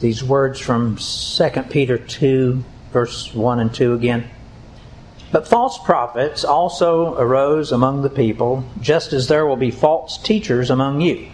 these 0.00 0.22
words 0.22 0.60
from 0.60 0.96
2 0.96 1.62
Peter 1.70 1.96
2, 1.96 2.62
verse 2.92 3.32
1 3.32 3.60
and 3.60 3.74
2 3.74 3.94
again. 3.94 4.28
But 5.32 5.48
false 5.48 5.78
prophets 5.78 6.44
also 6.44 7.14
arose 7.14 7.72
among 7.72 8.02
the 8.02 8.10
people, 8.10 8.64
just 8.80 9.12
as 9.12 9.28
there 9.28 9.46
will 9.46 9.56
be 9.56 9.70
false 9.70 10.18
teachers 10.18 10.70
among 10.70 11.00
you, 11.00 11.28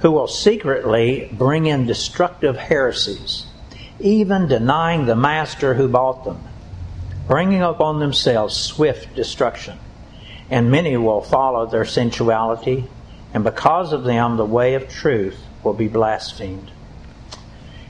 who 0.00 0.10
will 0.10 0.28
secretly 0.28 1.30
bring 1.32 1.66
in 1.66 1.86
destructive 1.86 2.56
heresies, 2.56 3.46
even 3.98 4.48
denying 4.48 5.06
the 5.06 5.16
master 5.16 5.74
who 5.74 5.88
bought 5.88 6.24
them, 6.24 6.42
bringing 7.26 7.62
upon 7.62 8.00
themselves 8.00 8.56
swift 8.56 9.14
destruction. 9.14 9.78
And 10.50 10.70
many 10.70 10.96
will 10.96 11.22
follow 11.22 11.66
their 11.66 11.86
sensuality, 11.86 12.84
and 13.32 13.42
because 13.42 13.92
of 13.92 14.04
them 14.04 14.36
the 14.36 14.44
way 14.44 14.74
of 14.74 14.88
truth 14.88 15.38
will 15.62 15.72
be 15.72 15.88
blasphemed. 15.88 16.70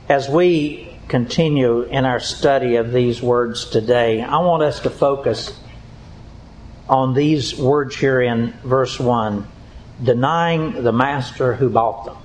As 0.08 0.28
we 0.28 0.94
continue 1.08 1.80
in 1.82 2.04
our 2.04 2.20
study 2.20 2.76
of 2.76 2.92
these 2.92 3.22
words 3.22 3.64
today, 3.64 4.20
I 4.20 4.36
want 4.40 4.62
us 4.62 4.80
to 4.80 4.90
focus 4.90 5.58
on 6.86 7.14
these 7.14 7.56
words 7.56 7.96
here 7.96 8.20
in 8.20 8.52
verse 8.64 9.00
1 9.00 9.48
denying 10.02 10.82
the 10.82 10.92
master 10.92 11.54
who 11.54 11.70
bought 11.70 12.04
them. 12.04 12.16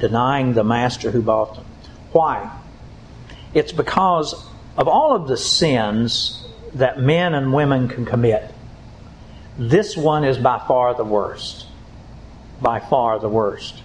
Denying 0.00 0.54
the 0.54 0.64
master 0.64 1.12
who 1.12 1.22
bought 1.22 1.54
them. 1.54 1.66
Why? 2.10 2.50
It's 3.54 3.70
because 3.70 4.34
of 4.76 4.88
all 4.88 5.14
of 5.14 5.28
the 5.28 5.36
sins 5.36 6.44
that 6.74 6.98
men 6.98 7.34
and 7.34 7.52
women 7.52 7.86
can 7.86 8.04
commit. 8.04 8.52
This 9.56 9.96
one 9.96 10.24
is 10.24 10.38
by 10.38 10.58
far 10.66 10.94
the 10.94 11.04
worst. 11.04 11.66
By 12.60 12.80
far 12.80 13.20
the 13.20 13.28
worst. 13.28 13.80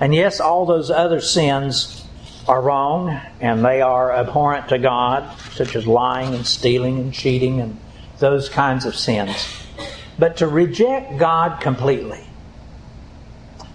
And 0.00 0.14
yes, 0.14 0.40
all 0.40 0.64
those 0.64 0.90
other 0.90 1.20
sins 1.20 2.01
are 2.48 2.60
wrong 2.60 3.20
and 3.40 3.64
they 3.64 3.80
are 3.80 4.12
abhorrent 4.12 4.68
to 4.68 4.78
God, 4.78 5.38
such 5.52 5.76
as 5.76 5.86
lying 5.86 6.34
and 6.34 6.46
stealing 6.46 6.98
and 6.98 7.14
cheating 7.14 7.60
and 7.60 7.78
those 8.18 8.48
kinds 8.48 8.84
of 8.84 8.96
sins. 8.96 9.48
But 10.18 10.38
to 10.38 10.46
reject 10.46 11.18
God 11.18 11.60
completely, 11.60 12.24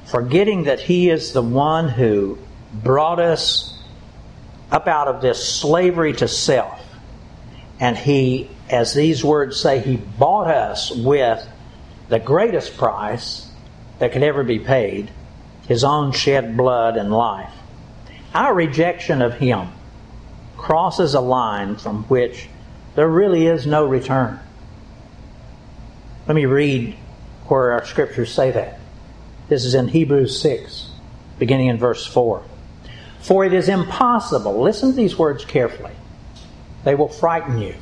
forgetting 0.06 0.64
that 0.64 0.80
He 0.82 1.10
is 1.10 1.34
the 1.34 1.42
one 1.42 1.90
who 1.90 2.38
brought 2.74 3.20
us 3.20 3.78
up 4.72 4.88
out 4.88 5.08
of 5.08 5.22
this 5.22 5.48
slavery 5.48 6.14
to 6.14 6.28
self, 6.28 6.82
and 7.80 7.98
He, 7.98 8.50
as 8.70 8.94
these 8.94 9.24
words 9.24 9.60
say, 9.60 9.80
He 9.80 9.98
bought 9.98 10.48
us 10.48 10.92
with 10.92 11.46
the 12.10 12.20
greatest 12.20 12.78
price 12.78 13.50
that 14.00 14.12
could 14.12 14.24
ever 14.24 14.44
be 14.44 14.60
paid 14.60 15.10
His 15.68 15.84
own 15.84 16.12
shed 16.12 16.56
blood 16.56 16.98
and 16.98 17.12
life 17.12 17.54
our 18.38 18.54
rejection 18.54 19.24
of 19.24 19.34
Him 19.34 19.68
crosses 20.58 21.16
a 21.16 21.20
line 21.20 21.76
from 21.76 22.04
which 22.04 22.48
there 22.94 23.10
really 23.10 23.48
is 23.48 23.66
no 23.66 23.84
return. 23.84 24.40
Let 26.28 26.36
me 26.36 26.46
read 26.46 26.96
where 27.48 27.72
our 27.72 27.84
scriptures 27.84 28.32
say 28.32 28.52
that. 28.52 28.80
This 29.50 29.66
is 29.66 29.74
in 29.74 29.88
Hebrews 29.88 30.40
6, 30.40 30.92
beginning 31.40 31.68
in 31.68 31.80
verse 31.80 32.06
4. 32.06 32.44
For 33.22 33.44
it 33.44 33.54
is 33.54 33.70
impossible, 33.70 34.62
listen 34.62 34.92
to 34.92 34.96
these 34.96 35.18
words 35.18 35.44
carefully, 35.44 35.94
they 36.84 36.94
will 36.94 37.08
frighten 37.08 37.58
you. 37.58 37.74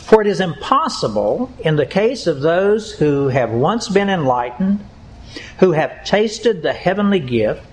For 0.00 0.20
it 0.20 0.26
is 0.26 0.40
impossible, 0.40 1.50
in 1.60 1.76
the 1.76 1.86
case 1.86 2.26
of 2.26 2.42
those 2.42 2.92
who 2.92 3.28
have 3.28 3.50
once 3.50 3.88
been 3.88 4.10
enlightened, 4.10 4.84
who 5.60 5.72
have 5.72 6.04
tasted 6.04 6.62
the 6.62 6.74
heavenly 6.74 7.20
gift, 7.20 7.67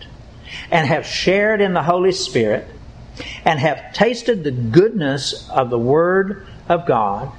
and 0.72 0.88
have 0.88 1.06
shared 1.06 1.62
in 1.62 1.74
the 1.74 1.84
Holy 1.84 2.12
Spirit 2.12 2.68
and 3.44 3.60
have 3.60 3.94
tasted 3.94 4.44
the 4.44 4.52
goodness 4.52 5.50
of 5.50 5.70
the 5.70 5.80
Word 5.80 6.46
of 6.68 6.86
God 6.86 7.32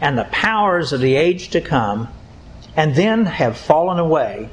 and 0.00 0.16
the 0.16 0.24
powers 0.24 0.92
of 0.92 1.00
the 1.00 1.14
age 1.14 1.50
to 1.50 1.60
come, 1.60 2.08
and 2.74 2.94
then 2.94 3.26
have 3.26 3.56
fallen 3.56 3.98
away 3.98 4.48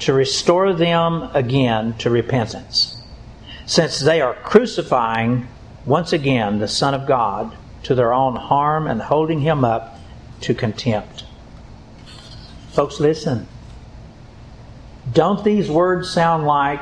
to 0.00 0.12
restore 0.12 0.74
them 0.74 1.30
again 1.32 1.94
to 1.94 2.10
repentance, 2.10 3.02
since 3.64 4.00
they 4.00 4.20
are 4.20 4.34
crucifying 4.34 5.48
once 5.86 6.12
again 6.12 6.58
the 6.58 6.68
Son 6.68 6.92
of 6.92 7.06
God 7.06 7.56
to 7.84 7.94
their 7.94 8.12
own 8.12 8.36
harm 8.36 8.86
and 8.86 9.00
holding 9.00 9.40
him 9.40 9.64
up 9.64 9.98
to 10.42 10.54
contempt. 10.54 11.24
Folks, 12.72 13.00
listen. 13.00 13.46
Don't 15.12 15.44
these 15.44 15.70
words 15.70 16.10
sound 16.10 16.44
like 16.44 16.80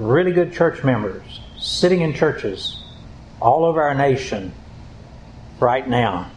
really 0.00 0.32
good 0.32 0.52
church 0.52 0.82
members 0.82 1.40
sitting 1.58 2.00
in 2.00 2.14
churches 2.14 2.82
all 3.40 3.64
over 3.64 3.82
our 3.82 3.94
nation 3.94 4.52
right 5.60 5.86
now. 5.86 6.30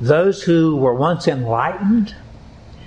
Those 0.00 0.42
who 0.42 0.76
were 0.76 0.94
once 0.94 1.26
enlightened, 1.26 2.14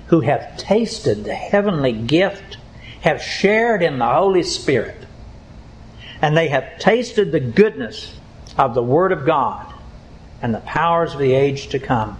who 0.07 0.21
have 0.21 0.57
tasted 0.57 1.23
the 1.23 1.35
heavenly 1.35 1.91
gift, 1.91 2.57
have 3.01 3.21
shared 3.21 3.83
in 3.83 3.99
the 3.99 4.07
Holy 4.07 4.43
Spirit, 4.43 5.05
and 6.21 6.37
they 6.37 6.47
have 6.47 6.79
tasted 6.79 7.31
the 7.31 7.39
goodness 7.39 8.15
of 8.57 8.73
the 8.73 8.83
Word 8.83 9.11
of 9.11 9.25
God 9.25 9.73
and 10.41 10.53
the 10.53 10.61
powers 10.61 11.13
of 11.13 11.19
the 11.19 11.33
age 11.33 11.67
to 11.67 11.79
come. 11.79 12.17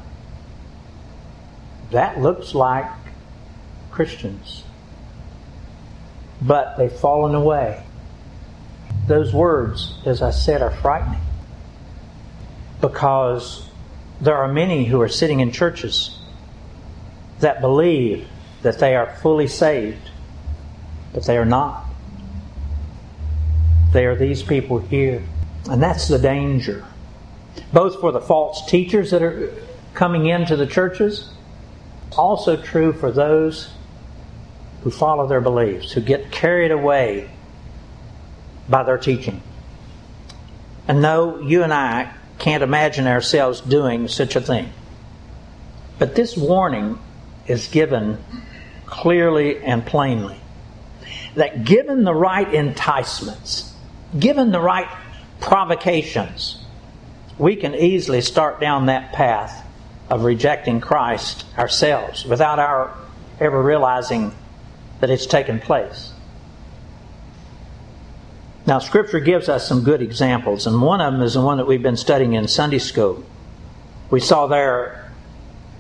That 1.92 2.20
looks 2.20 2.54
like 2.54 2.90
Christians 3.92 4.64
but 6.46 6.78
they've 6.78 6.92
fallen 6.92 7.36
away. 7.36 7.84
Those 9.08 9.34
words, 9.34 9.98
as 10.06 10.22
I 10.22 10.32
said, 10.32 10.62
are 10.62 10.72
frightening 10.72 11.22
because 12.82 13.70
there 14.20 14.36
are 14.36 14.52
many 14.52 14.86
who 14.86 15.02
are 15.02 15.10
sitting 15.10 15.40
in 15.40 15.52
churches 15.52 16.18
that 17.40 17.62
believe 17.62 18.28
that 18.62 18.80
they 18.80 18.96
are 18.96 19.16
fully 19.18 19.48
saved, 19.48 20.10
but 21.14 21.26
they 21.26 21.38
are 21.38 21.46
not. 21.46 21.86
They 23.94 24.06
are 24.06 24.16
these 24.16 24.44
people 24.44 24.80
here. 24.80 25.24
And 25.70 25.82
that's 25.82 26.08
the 26.08 26.20
danger. 26.20 26.86
Both 27.72 28.00
for 28.02 28.12
the 28.12 28.22
false 28.22 28.66
teachers 28.70 29.12
that 29.12 29.22
are 29.22 29.54
coming 29.94 30.28
into 30.28 30.56
the 30.56 30.66
churches, 30.66 31.30
also 32.18 32.62
true 32.62 32.92
for 32.92 33.12
those 33.12 33.70
who 34.84 34.92
follow 34.92 35.28
their 35.28 35.42
beliefs, 35.42 35.92
who 35.94 36.02
get 36.02 36.32
carried 36.32 36.72
away 36.72 37.30
by 38.68 38.84
their 38.84 38.98
teaching. 38.98 39.42
And 40.88 41.02
no, 41.02 41.40
you 41.40 41.64
and 41.64 41.74
I 41.74 42.14
can't 42.40 42.64
imagine 42.64 43.08
ourselves 43.08 43.62
doing 43.62 44.10
such 44.10 44.36
a 44.36 44.42
thing. 44.42 44.70
But 46.00 46.16
this 46.16 46.36
warning 46.36 47.00
is 47.48 47.68
given 47.68 48.18
clearly 48.86 49.64
and 49.64 49.86
plainly 49.86 50.38
that 51.36 51.64
given 51.64 52.04
the 52.04 52.14
right 52.14 52.54
enticements, 52.54 53.74
given 54.18 54.52
the 54.52 54.60
right 54.60 54.90
provocations, 55.40 56.64
we 57.38 57.56
can 57.56 57.74
easily 57.74 58.22
start 58.22 58.60
down 58.60 58.88
that 58.88 59.14
path 59.14 59.66
of 60.10 60.24
rejecting 60.24 60.82
Christ 60.82 61.46
ourselves 61.58 62.26
without 62.26 62.60
our 62.60 62.96
ever 63.40 63.62
realizing 63.62 64.34
that 65.00 65.10
it's 65.10 65.26
taken 65.26 65.60
place. 65.60 66.14
Now, 68.66 68.80
Scripture 68.80 69.20
gives 69.20 69.50
us 69.50 69.68
some 69.68 69.84
good 69.84 70.02
examples, 70.02 70.66
and 70.68 70.82
one 70.82 71.02
of 71.02 71.12
them 71.14 71.22
is 71.22 71.34
the 71.34 71.42
one 71.42 71.58
that 71.58 71.68
we've 71.68 71.84
been 71.84 71.98
studying 71.98 72.34
in 72.34 72.48
Sunday 72.48 72.80
school. 72.80 73.24
We 74.10 74.22
saw 74.22 74.48
there 74.48 75.12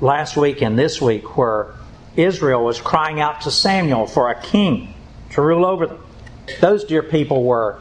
last 0.02 0.36
week 0.36 0.62
and 0.62 0.78
this 0.78 1.02
week 1.02 1.38
where 1.38 1.74
Israel 2.18 2.64
was 2.64 2.82
crying 2.82 3.22
out 3.22 3.42
to 3.42 3.52
Samuel 3.52 4.06
for 4.06 4.30
a 4.30 4.42
king 4.42 4.94
to 5.32 5.42
rule 5.42 5.66
over 5.66 5.88
them. 5.88 6.04
Those 6.60 6.84
dear 6.84 7.04
people 7.04 7.44
were 7.44 7.80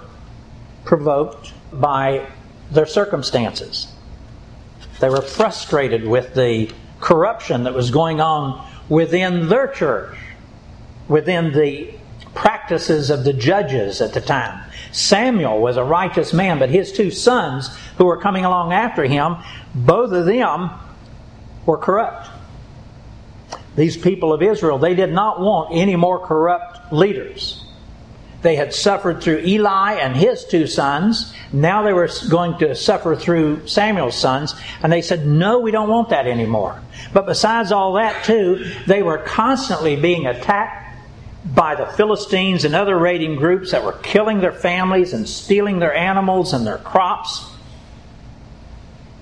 provoked 0.84 1.52
by 1.72 2.28
their 2.70 2.86
circumstances. 2.86 3.88
They 5.00 5.08
were 5.08 5.20
frustrated 5.20 6.06
with 6.06 6.34
the 6.34 6.70
corruption 7.00 7.64
that 7.64 7.74
was 7.74 7.90
going 7.90 8.20
on 8.20 8.64
within 8.88 9.48
their 9.48 9.66
church 9.66 10.16
within 11.08 11.52
the 11.52 11.92
practices 12.34 13.10
of 13.10 13.24
the 13.24 13.32
judges 13.32 14.00
at 14.00 14.14
the 14.14 14.20
time. 14.20 14.62
Samuel 14.92 15.60
was 15.60 15.76
a 15.76 15.84
righteous 15.84 16.32
man, 16.32 16.58
but 16.58 16.70
his 16.70 16.92
two 16.92 17.10
sons, 17.10 17.74
who 17.96 18.04
were 18.04 18.18
coming 18.18 18.44
along 18.44 18.72
after 18.72 19.04
him, 19.04 19.36
both 19.74 20.12
of 20.12 20.26
them 20.26 20.70
were 21.66 21.78
corrupt. 21.78 22.28
These 23.76 23.96
people 23.96 24.32
of 24.32 24.42
Israel, 24.42 24.78
they 24.78 24.94
did 24.94 25.12
not 25.12 25.40
want 25.40 25.74
any 25.74 25.96
more 25.96 26.24
corrupt 26.24 26.92
leaders. 26.92 27.64
They 28.42 28.56
had 28.56 28.74
suffered 28.74 29.22
through 29.22 29.38
Eli 29.46 29.94
and 29.94 30.16
his 30.16 30.44
two 30.44 30.66
sons. 30.66 31.32
Now 31.52 31.82
they 31.82 31.92
were 31.92 32.10
going 32.28 32.58
to 32.58 32.74
suffer 32.74 33.14
through 33.14 33.68
Samuel's 33.68 34.16
sons. 34.16 34.54
And 34.82 34.92
they 34.92 35.00
said, 35.00 35.26
no, 35.26 35.60
we 35.60 35.70
don't 35.70 35.88
want 35.88 36.08
that 36.10 36.26
anymore. 36.26 36.82
But 37.14 37.26
besides 37.26 37.70
all 37.70 37.94
that, 37.94 38.24
too, 38.24 38.68
they 38.86 39.02
were 39.02 39.18
constantly 39.18 39.94
being 39.94 40.26
attacked 40.26 40.81
by 41.44 41.74
the 41.74 41.86
Philistines 41.86 42.64
and 42.64 42.74
other 42.74 42.96
raiding 42.96 43.36
groups 43.36 43.72
that 43.72 43.84
were 43.84 43.92
killing 43.92 44.40
their 44.40 44.52
families 44.52 45.12
and 45.12 45.28
stealing 45.28 45.80
their 45.80 45.94
animals 45.94 46.52
and 46.52 46.66
their 46.66 46.78
crops. 46.78 47.44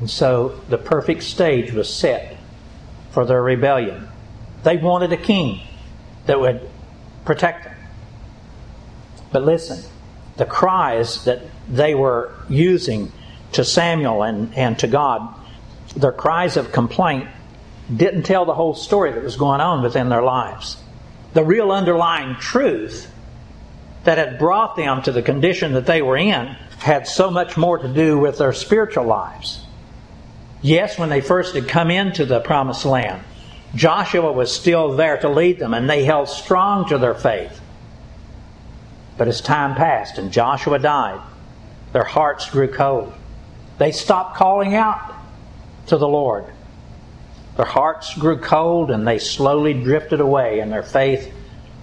And 0.00 0.10
so 0.10 0.60
the 0.68 0.78
perfect 0.78 1.22
stage 1.22 1.72
was 1.72 1.92
set 1.92 2.36
for 3.10 3.24
their 3.24 3.42
rebellion. 3.42 4.08
They 4.62 4.76
wanted 4.76 5.12
a 5.12 5.16
king 5.16 5.60
that 6.26 6.38
would 6.38 6.68
protect 7.24 7.64
them. 7.64 7.74
But 9.32 9.44
listen, 9.44 9.82
the 10.36 10.44
cries 10.44 11.24
that 11.24 11.42
they 11.68 11.94
were 11.94 12.34
using 12.48 13.12
to 13.52 13.64
Samuel 13.64 14.22
and, 14.22 14.54
and 14.54 14.78
to 14.80 14.86
God, 14.86 15.34
their 15.96 16.12
cries 16.12 16.56
of 16.56 16.72
complaint 16.72 17.28
didn't 17.94 18.22
tell 18.22 18.44
the 18.44 18.54
whole 18.54 18.74
story 18.74 19.12
that 19.12 19.22
was 19.22 19.36
going 19.36 19.60
on 19.60 19.82
within 19.82 20.08
their 20.08 20.22
lives. 20.22 20.79
The 21.32 21.44
real 21.44 21.70
underlying 21.70 22.36
truth 22.36 23.12
that 24.04 24.18
had 24.18 24.38
brought 24.38 24.76
them 24.76 25.02
to 25.02 25.12
the 25.12 25.22
condition 25.22 25.74
that 25.74 25.86
they 25.86 26.02
were 26.02 26.16
in 26.16 26.56
had 26.78 27.06
so 27.06 27.30
much 27.30 27.56
more 27.56 27.78
to 27.78 27.88
do 27.88 28.18
with 28.18 28.38
their 28.38 28.52
spiritual 28.52 29.04
lives. 29.04 29.64
Yes, 30.62 30.98
when 30.98 31.08
they 31.08 31.20
first 31.20 31.54
had 31.54 31.68
come 31.68 31.90
into 31.90 32.24
the 32.24 32.40
promised 32.40 32.84
land, 32.84 33.22
Joshua 33.74 34.32
was 34.32 34.54
still 34.54 34.96
there 34.96 35.18
to 35.18 35.28
lead 35.28 35.58
them, 35.58 35.74
and 35.74 35.88
they 35.88 36.04
held 36.04 36.28
strong 36.28 36.88
to 36.88 36.98
their 36.98 37.14
faith. 37.14 37.60
But 39.16 39.28
as 39.28 39.40
time 39.40 39.74
passed 39.76 40.18
and 40.18 40.32
Joshua 40.32 40.78
died, 40.78 41.20
their 41.92 42.04
hearts 42.04 42.48
grew 42.50 42.68
cold. 42.68 43.12
They 43.78 43.92
stopped 43.92 44.36
calling 44.36 44.74
out 44.74 45.14
to 45.86 45.96
the 45.96 46.08
Lord. 46.08 46.46
Their 47.56 47.66
hearts 47.66 48.14
grew 48.14 48.38
cold 48.38 48.90
and 48.90 49.06
they 49.06 49.18
slowly 49.18 49.74
drifted 49.74 50.20
away 50.20 50.60
in 50.60 50.70
their 50.70 50.82
faith 50.82 51.32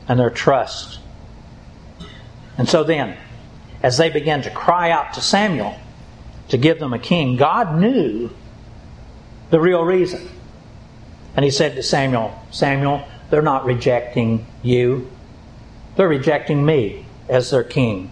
and 0.08 0.20
their 0.20 0.30
trust. 0.30 1.00
And 2.58 2.68
so 2.68 2.84
then, 2.84 3.18
as 3.84 3.98
they 3.98 4.10
began 4.10 4.42
to 4.44 4.50
cry 4.50 4.90
out 4.92 5.14
to 5.14 5.22
Samuel 5.22 5.76
to 6.50 6.58
give 6.58 6.80
them 6.80 6.94
a 6.94 7.00
king, 7.00 7.36
God 7.36 7.78
knew 7.78 8.32
the 9.50 9.60
real 9.60 9.84
reason. 9.84 10.28
And 11.36 11.46
he 11.46 11.52
said 11.52 11.76
to 11.76 11.84
Samuel, 11.84 12.34
Samuel, 12.52 13.04
they're 13.30 13.42
not 13.42 13.66
rejecting 13.66 14.48
you, 14.64 15.10
they're 15.96 16.08
rejecting 16.08 16.66
me 16.66 17.06
as 17.30 17.52
their 17.52 17.64
king. 17.64 18.12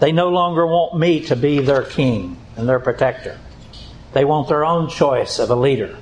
They 0.00 0.12
no 0.12 0.28
longer 0.28 0.66
want 0.66 0.98
me 0.98 1.20
to 1.26 1.36
be 1.36 1.60
their 1.60 1.82
king 1.82 2.36
and 2.56 2.68
their 2.68 2.80
protector. 2.80 3.38
They 4.12 4.24
want 4.24 4.48
their 4.48 4.64
own 4.64 4.88
choice 4.88 5.38
of 5.38 5.50
a 5.50 5.54
leader. 5.54 5.96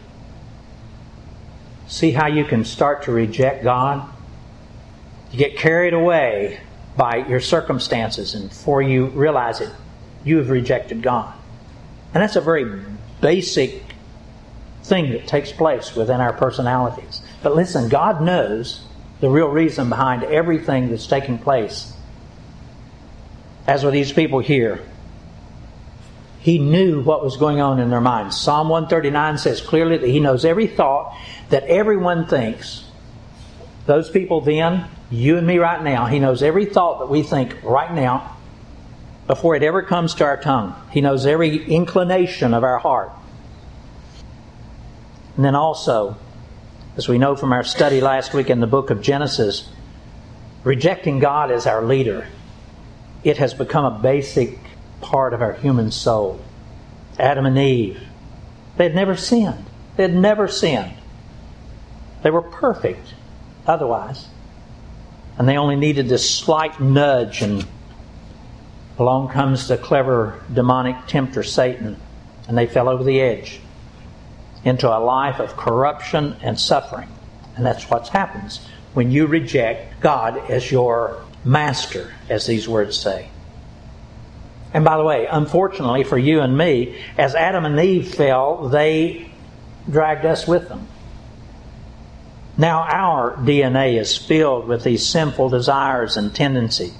See 1.88 2.12
how 2.12 2.26
you 2.26 2.44
can 2.44 2.64
start 2.64 3.02
to 3.04 3.12
reject 3.12 3.64
God? 3.64 4.08
You 5.32 5.38
get 5.38 5.56
carried 5.56 5.94
away 5.94 6.60
by 6.96 7.16
your 7.28 7.40
circumstances, 7.40 8.34
and 8.34 8.48
before 8.48 8.82
you 8.82 9.06
realize 9.06 9.60
it, 9.60 9.70
you 10.24 10.38
have 10.38 10.50
rejected 10.50 11.02
God. 11.02 11.34
And 12.14 12.22
that's 12.22 12.36
a 12.36 12.40
very 12.40 12.82
basic 13.20 13.82
thing 14.82 15.10
that 15.12 15.26
takes 15.26 15.52
place 15.52 15.94
within 15.94 16.20
our 16.20 16.32
personalities. 16.32 17.22
But 17.42 17.54
listen, 17.54 17.88
God 17.88 18.22
knows 18.22 18.80
the 19.20 19.28
real 19.28 19.48
reason 19.48 19.88
behind 19.88 20.24
everything 20.24 20.90
that's 20.90 21.06
taking 21.06 21.38
place 21.38 21.92
as 23.66 23.84
with 23.84 23.92
these 23.92 24.12
people 24.12 24.38
here, 24.38 24.80
he 26.40 26.58
knew 26.58 27.00
what 27.00 27.22
was 27.22 27.36
going 27.36 27.60
on 27.60 27.80
in 27.80 27.90
their 27.90 28.00
minds. 28.00 28.40
Psalm 28.40 28.68
139 28.68 29.38
says 29.38 29.60
clearly 29.60 29.98
that 29.98 30.08
he 30.08 30.20
knows 30.20 30.44
every 30.44 30.66
thought 30.66 31.16
that 31.50 31.64
everyone 31.64 32.26
thinks. 32.26 32.84
Those 33.86 34.10
people 34.10 34.40
then, 34.40 34.88
you 35.10 35.36
and 35.38 35.46
me 35.46 35.58
right 35.58 35.82
now, 35.82 36.06
he 36.06 36.18
knows 36.18 36.42
every 36.42 36.66
thought 36.66 37.00
that 37.00 37.08
we 37.08 37.22
think 37.22 37.56
right 37.62 37.92
now 37.92 38.36
before 39.26 39.56
it 39.56 39.62
ever 39.62 39.82
comes 39.82 40.14
to 40.14 40.24
our 40.24 40.40
tongue. 40.40 40.74
He 40.90 41.00
knows 41.00 41.26
every 41.26 41.64
inclination 41.64 42.54
of 42.54 42.64
our 42.64 42.78
heart. 42.78 43.10
And 45.36 45.44
then 45.44 45.54
also, 45.54 46.16
as 46.96 47.08
we 47.08 47.18
know 47.18 47.36
from 47.36 47.52
our 47.52 47.64
study 47.64 48.00
last 48.00 48.34
week 48.34 48.50
in 48.50 48.60
the 48.60 48.66
book 48.66 48.90
of 48.90 49.02
Genesis, 49.02 49.68
rejecting 50.64 51.18
God 51.18 51.50
as 51.50 51.66
our 51.66 51.84
leader 51.84 52.26
it 53.24 53.38
has 53.38 53.54
become 53.54 53.84
a 53.84 53.98
basic 53.98 54.58
part 55.00 55.34
of 55.34 55.42
our 55.42 55.52
human 55.52 55.90
soul. 55.90 56.40
Adam 57.18 57.46
and 57.46 57.58
Eve, 57.58 58.00
they 58.76 58.84
had 58.84 58.94
never 58.94 59.16
sinned. 59.16 59.64
They 59.96 60.04
had 60.04 60.14
never 60.14 60.46
sinned. 60.48 60.94
They 62.22 62.30
were 62.30 62.42
perfect 62.42 63.14
otherwise. 63.66 64.26
And 65.36 65.48
they 65.48 65.56
only 65.56 65.76
needed 65.76 66.08
this 66.08 66.28
slight 66.28 66.80
nudge, 66.80 67.42
and 67.42 67.66
along 68.98 69.28
comes 69.28 69.68
the 69.68 69.78
clever 69.78 70.42
demonic 70.52 71.06
tempter 71.06 71.42
Satan, 71.42 71.96
and 72.48 72.58
they 72.58 72.66
fell 72.66 72.88
over 72.88 73.04
the 73.04 73.20
edge 73.20 73.60
into 74.64 74.88
a 74.88 74.98
life 74.98 75.38
of 75.38 75.56
corruption 75.56 76.36
and 76.42 76.58
suffering. 76.58 77.08
And 77.56 77.64
that's 77.64 77.88
what 77.88 78.08
happens 78.08 78.60
when 78.94 79.10
you 79.10 79.26
reject 79.26 80.00
God 80.00 80.38
as 80.50 80.70
your 80.72 81.24
master, 81.44 82.12
as 82.28 82.46
these 82.46 82.68
words 82.68 82.98
say. 82.98 83.28
And 84.74 84.84
by 84.84 84.96
the 84.96 85.04
way, 85.04 85.26
unfortunately 85.26 86.04
for 86.04 86.18
you 86.18 86.40
and 86.40 86.56
me, 86.56 86.98
as 87.16 87.34
Adam 87.34 87.64
and 87.64 87.78
Eve 87.80 88.14
fell, 88.14 88.68
they 88.68 89.30
dragged 89.90 90.26
us 90.26 90.46
with 90.46 90.68
them. 90.68 90.86
Now 92.58 92.82
our 92.82 93.36
DNA 93.36 93.98
is 93.98 94.16
filled 94.16 94.66
with 94.66 94.84
these 94.84 95.06
sinful 95.06 95.48
desires 95.48 96.16
and 96.16 96.34
tendencies, 96.34 96.92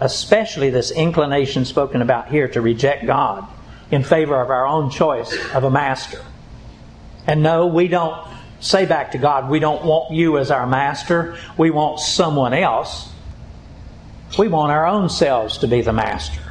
especially 0.00 0.68
this 0.70 0.90
inclination 0.90 1.64
spoken 1.64 2.02
about 2.02 2.28
here 2.28 2.48
to 2.48 2.60
reject 2.60 3.06
God 3.06 3.46
in 3.90 4.02
favor 4.02 4.40
of 4.40 4.50
our 4.50 4.66
own 4.66 4.90
choice 4.90 5.32
of 5.54 5.64
a 5.64 5.70
master. 5.70 6.20
And 7.26 7.42
no, 7.42 7.66
we 7.66 7.88
don't 7.88 8.26
say 8.60 8.84
back 8.84 9.12
to 9.12 9.18
God, 9.18 9.48
we 9.48 9.58
don't 9.58 9.84
want 9.84 10.12
you 10.12 10.38
as 10.38 10.50
our 10.50 10.66
master, 10.66 11.36
we 11.56 11.70
want 11.70 12.00
someone 12.00 12.52
else. 12.52 13.08
We 14.38 14.48
want 14.48 14.72
our 14.72 14.86
own 14.86 15.08
selves 15.08 15.58
to 15.58 15.68
be 15.68 15.82
the 15.82 15.92
master. 15.92 16.45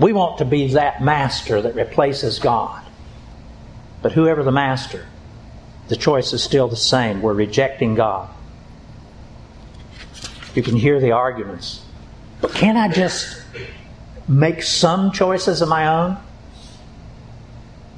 We 0.00 0.14
want 0.14 0.38
to 0.38 0.46
be 0.46 0.72
that 0.74 1.02
master 1.02 1.60
that 1.60 1.74
replaces 1.74 2.38
God. 2.38 2.82
But 4.00 4.12
whoever 4.12 4.42
the 4.42 4.52
master, 4.52 5.06
the 5.88 5.96
choice 5.96 6.32
is 6.32 6.42
still 6.42 6.68
the 6.68 6.76
same. 6.76 7.20
We're 7.20 7.34
rejecting 7.34 7.94
God. 7.94 8.30
You 10.54 10.62
can 10.62 10.74
hear 10.74 11.00
the 11.00 11.12
arguments. 11.12 11.84
But 12.40 12.54
can't 12.54 12.78
I 12.78 12.88
just 12.88 13.42
make 14.26 14.62
some 14.62 15.12
choices 15.12 15.60
of 15.60 15.68
my 15.68 15.86
own? 15.88 16.16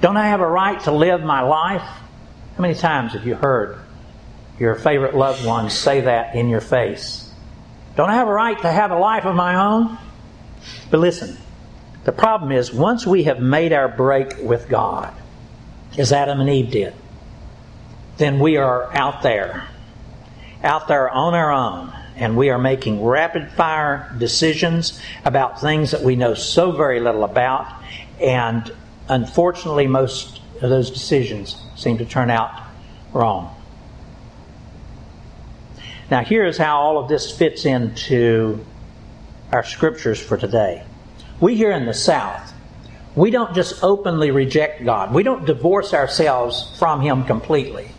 Don't 0.00 0.16
I 0.16 0.28
have 0.28 0.40
a 0.40 0.48
right 0.48 0.80
to 0.80 0.90
live 0.90 1.22
my 1.22 1.42
life? 1.42 1.82
How 1.82 2.62
many 2.62 2.74
times 2.74 3.12
have 3.12 3.24
you 3.24 3.36
heard 3.36 3.78
your 4.58 4.74
favorite 4.74 5.14
loved 5.14 5.46
one 5.46 5.70
say 5.70 6.00
that 6.00 6.34
in 6.34 6.48
your 6.48 6.60
face? 6.60 7.30
Don't 7.94 8.10
I 8.10 8.14
have 8.14 8.26
a 8.26 8.32
right 8.32 8.60
to 8.62 8.72
have 8.72 8.90
a 8.90 8.98
life 8.98 9.24
of 9.24 9.36
my 9.36 9.54
own? 9.54 9.98
But 10.90 10.98
listen, 10.98 11.36
the 12.04 12.12
problem 12.12 12.52
is 12.52 12.72
once 12.72 13.06
we 13.06 13.24
have 13.24 13.40
made 13.40 13.72
our 13.72 13.88
break 13.88 14.36
with 14.38 14.68
God, 14.68 15.14
as 15.96 16.12
Adam 16.12 16.40
and 16.40 16.50
Eve 16.50 16.70
did, 16.70 16.94
then 18.16 18.40
we 18.40 18.56
are 18.56 18.92
out 18.94 19.22
there, 19.22 19.68
out 20.62 20.88
there 20.88 21.08
on 21.08 21.34
our 21.34 21.52
own, 21.52 21.92
and 22.16 22.36
we 22.36 22.50
are 22.50 22.58
making 22.58 23.02
rapid 23.04 23.50
fire 23.52 24.14
decisions 24.18 25.00
about 25.24 25.60
things 25.60 25.92
that 25.92 26.02
we 26.02 26.16
know 26.16 26.34
so 26.34 26.72
very 26.72 27.00
little 27.00 27.24
about, 27.24 27.66
and 28.20 28.72
unfortunately, 29.08 29.86
most 29.86 30.40
of 30.60 30.70
those 30.70 30.90
decisions 30.90 31.56
seem 31.76 31.98
to 31.98 32.04
turn 32.04 32.30
out 32.30 32.50
wrong. 33.12 33.54
Now, 36.10 36.22
here's 36.22 36.58
how 36.58 36.78
all 36.78 36.98
of 36.98 37.08
this 37.08 37.36
fits 37.36 37.64
into 37.64 38.64
our 39.50 39.64
scriptures 39.64 40.20
for 40.20 40.36
today. 40.36 40.84
We 41.42 41.56
here 41.56 41.72
in 41.72 41.84
the 41.84 41.92
South, 41.92 42.54
we 43.14 43.30
don't 43.30 43.54
just 43.54 43.84
openly 43.84 44.30
reject 44.30 44.82
God, 44.84 45.12
we 45.12 45.22
don't 45.22 45.44
divorce 45.44 45.92
ourselves 45.92 46.74
from 46.78 47.02
Him 47.02 47.24
completely. 47.24 47.90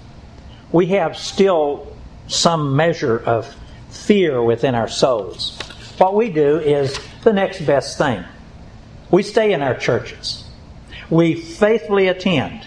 We 0.71 0.87
have 0.87 1.15
still 1.15 1.95
some 2.27 2.75
measure 2.75 3.19
of 3.19 3.55
fear 3.91 4.41
within 4.41 4.73
our 4.73 4.87
souls. 4.87 5.55
What 5.99 6.15
we 6.15 6.31
do 6.31 6.57
is 6.57 6.97
the 7.23 7.33
next 7.33 7.61
best 7.61 7.99
thing. 7.99 8.23
We 9.11 9.21
stay 9.21 9.53
in 9.53 9.61
our 9.61 9.75
churches. 9.77 10.43
We 11.11 11.35
faithfully 11.35 12.07
attend. 12.07 12.65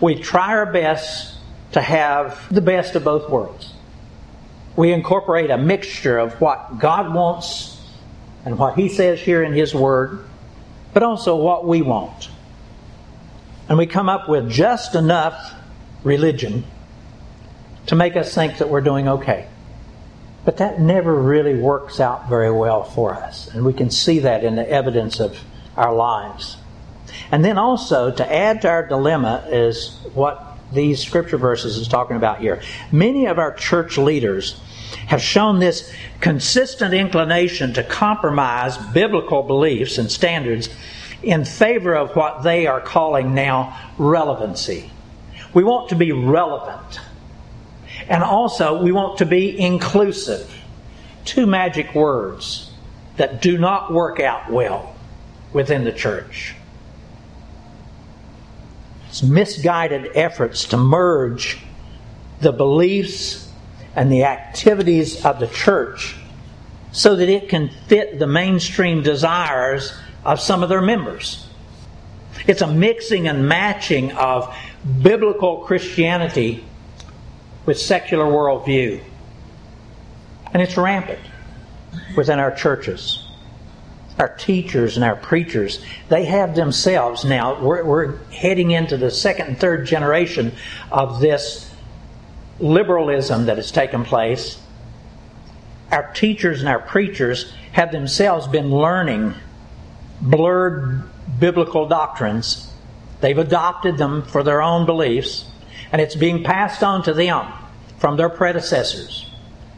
We 0.00 0.14
try 0.14 0.54
our 0.54 0.72
best 0.72 1.36
to 1.72 1.82
have 1.82 2.40
the 2.54 2.62
best 2.62 2.94
of 2.94 3.04
both 3.04 3.28
worlds 3.28 3.74
we 4.76 4.92
incorporate 4.92 5.50
a 5.50 5.58
mixture 5.58 6.18
of 6.18 6.40
what 6.40 6.78
God 6.78 7.14
wants 7.14 7.73
and 8.44 8.58
what 8.58 8.76
He 8.76 8.88
says 8.88 9.20
here 9.20 9.42
in 9.42 9.52
His 9.52 9.74
Word, 9.74 10.24
but 10.92 11.02
also 11.02 11.36
what 11.36 11.66
we 11.66 11.82
want. 11.82 12.28
And 13.68 13.78
we 13.78 13.86
come 13.86 14.08
up 14.08 14.28
with 14.28 14.50
just 14.50 14.94
enough 14.94 15.54
religion 16.02 16.64
to 17.86 17.94
make 17.94 18.16
us 18.16 18.34
think 18.34 18.58
that 18.58 18.68
we're 18.68 18.80
doing 18.80 19.08
okay. 19.08 19.48
But 20.44 20.58
that 20.58 20.80
never 20.80 21.14
really 21.14 21.58
works 21.58 22.00
out 22.00 22.28
very 22.28 22.50
well 22.50 22.84
for 22.84 23.14
us. 23.14 23.48
And 23.48 23.64
we 23.64 23.72
can 23.72 23.90
see 23.90 24.20
that 24.20 24.44
in 24.44 24.56
the 24.56 24.68
evidence 24.68 25.18
of 25.20 25.38
our 25.76 25.94
lives. 25.94 26.58
And 27.30 27.44
then 27.44 27.56
also, 27.56 28.10
to 28.10 28.32
add 28.32 28.62
to 28.62 28.68
our 28.68 28.86
dilemma, 28.86 29.46
is 29.48 29.98
what 30.12 30.58
these 30.72 31.02
scripture 31.02 31.38
verses 31.38 31.76
is 31.76 31.88
talking 31.88 32.16
about 32.16 32.40
here. 32.40 32.60
Many 32.92 33.26
of 33.26 33.38
our 33.38 33.54
church 33.54 33.96
leaders 33.96 34.60
have 35.06 35.20
shown 35.20 35.58
this 35.58 35.92
consistent 36.20 36.94
inclination 36.94 37.72
to 37.74 37.82
compromise 37.82 38.76
biblical 38.76 39.42
beliefs 39.42 39.98
and 39.98 40.10
standards 40.10 40.68
in 41.22 41.44
favor 41.44 41.94
of 41.94 42.14
what 42.16 42.42
they 42.42 42.66
are 42.66 42.80
calling 42.80 43.34
now 43.34 43.78
relevancy. 43.98 44.90
We 45.52 45.64
want 45.64 45.90
to 45.90 45.96
be 45.96 46.12
relevant. 46.12 47.00
And 48.08 48.22
also, 48.22 48.82
we 48.82 48.92
want 48.92 49.18
to 49.18 49.26
be 49.26 49.58
inclusive. 49.58 50.52
Two 51.24 51.46
magic 51.46 51.94
words 51.94 52.70
that 53.16 53.40
do 53.40 53.56
not 53.56 53.92
work 53.92 54.20
out 54.20 54.50
well 54.50 54.94
within 55.52 55.84
the 55.84 55.92
church. 55.92 56.54
It's 59.08 59.22
misguided 59.22 60.10
efforts 60.16 60.66
to 60.66 60.76
merge 60.76 61.58
the 62.40 62.52
beliefs 62.52 63.43
and 63.96 64.10
the 64.10 64.24
activities 64.24 65.24
of 65.24 65.38
the 65.40 65.46
church 65.46 66.16
so 66.92 67.16
that 67.16 67.28
it 67.28 67.48
can 67.48 67.68
fit 67.88 68.18
the 68.18 68.26
mainstream 68.26 69.02
desires 69.02 69.92
of 70.24 70.40
some 70.40 70.62
of 70.62 70.68
their 70.68 70.80
members. 70.80 71.48
It's 72.46 72.62
a 72.62 72.66
mixing 72.66 73.28
and 73.28 73.48
matching 73.48 74.12
of 74.12 74.54
biblical 75.02 75.58
Christianity 75.58 76.64
with 77.66 77.78
secular 77.78 78.24
worldview. 78.24 79.02
And 80.52 80.62
it's 80.62 80.76
rampant 80.76 81.20
within 82.16 82.38
our 82.38 82.54
churches. 82.54 83.20
Our 84.18 84.28
teachers 84.36 84.96
and 84.96 85.04
our 85.04 85.16
preachers, 85.16 85.84
they 86.08 86.24
have 86.26 86.54
themselves 86.54 87.24
now, 87.24 87.60
we're, 87.60 87.84
we're 87.84 88.16
heading 88.26 88.70
into 88.70 88.96
the 88.96 89.10
second 89.10 89.48
and 89.48 89.58
third 89.58 89.86
generation 89.86 90.52
of 90.92 91.20
this 91.20 91.73
liberalism 92.58 93.46
that 93.46 93.56
has 93.56 93.70
taken 93.70 94.04
place. 94.04 94.60
Our 95.90 96.12
teachers 96.12 96.60
and 96.60 96.68
our 96.68 96.80
preachers 96.80 97.52
have 97.72 97.92
themselves 97.92 98.46
been 98.46 98.70
learning 98.70 99.34
blurred 100.20 101.02
biblical 101.38 101.88
doctrines. 101.88 102.70
They've 103.20 103.38
adopted 103.38 103.98
them 103.98 104.22
for 104.22 104.42
their 104.42 104.62
own 104.62 104.86
beliefs, 104.86 105.46
and 105.92 106.00
it's 106.00 106.14
being 106.14 106.44
passed 106.44 106.82
on 106.82 107.02
to 107.04 107.12
them 107.12 107.52
from 107.98 108.16
their 108.16 108.28
predecessors, 108.28 109.30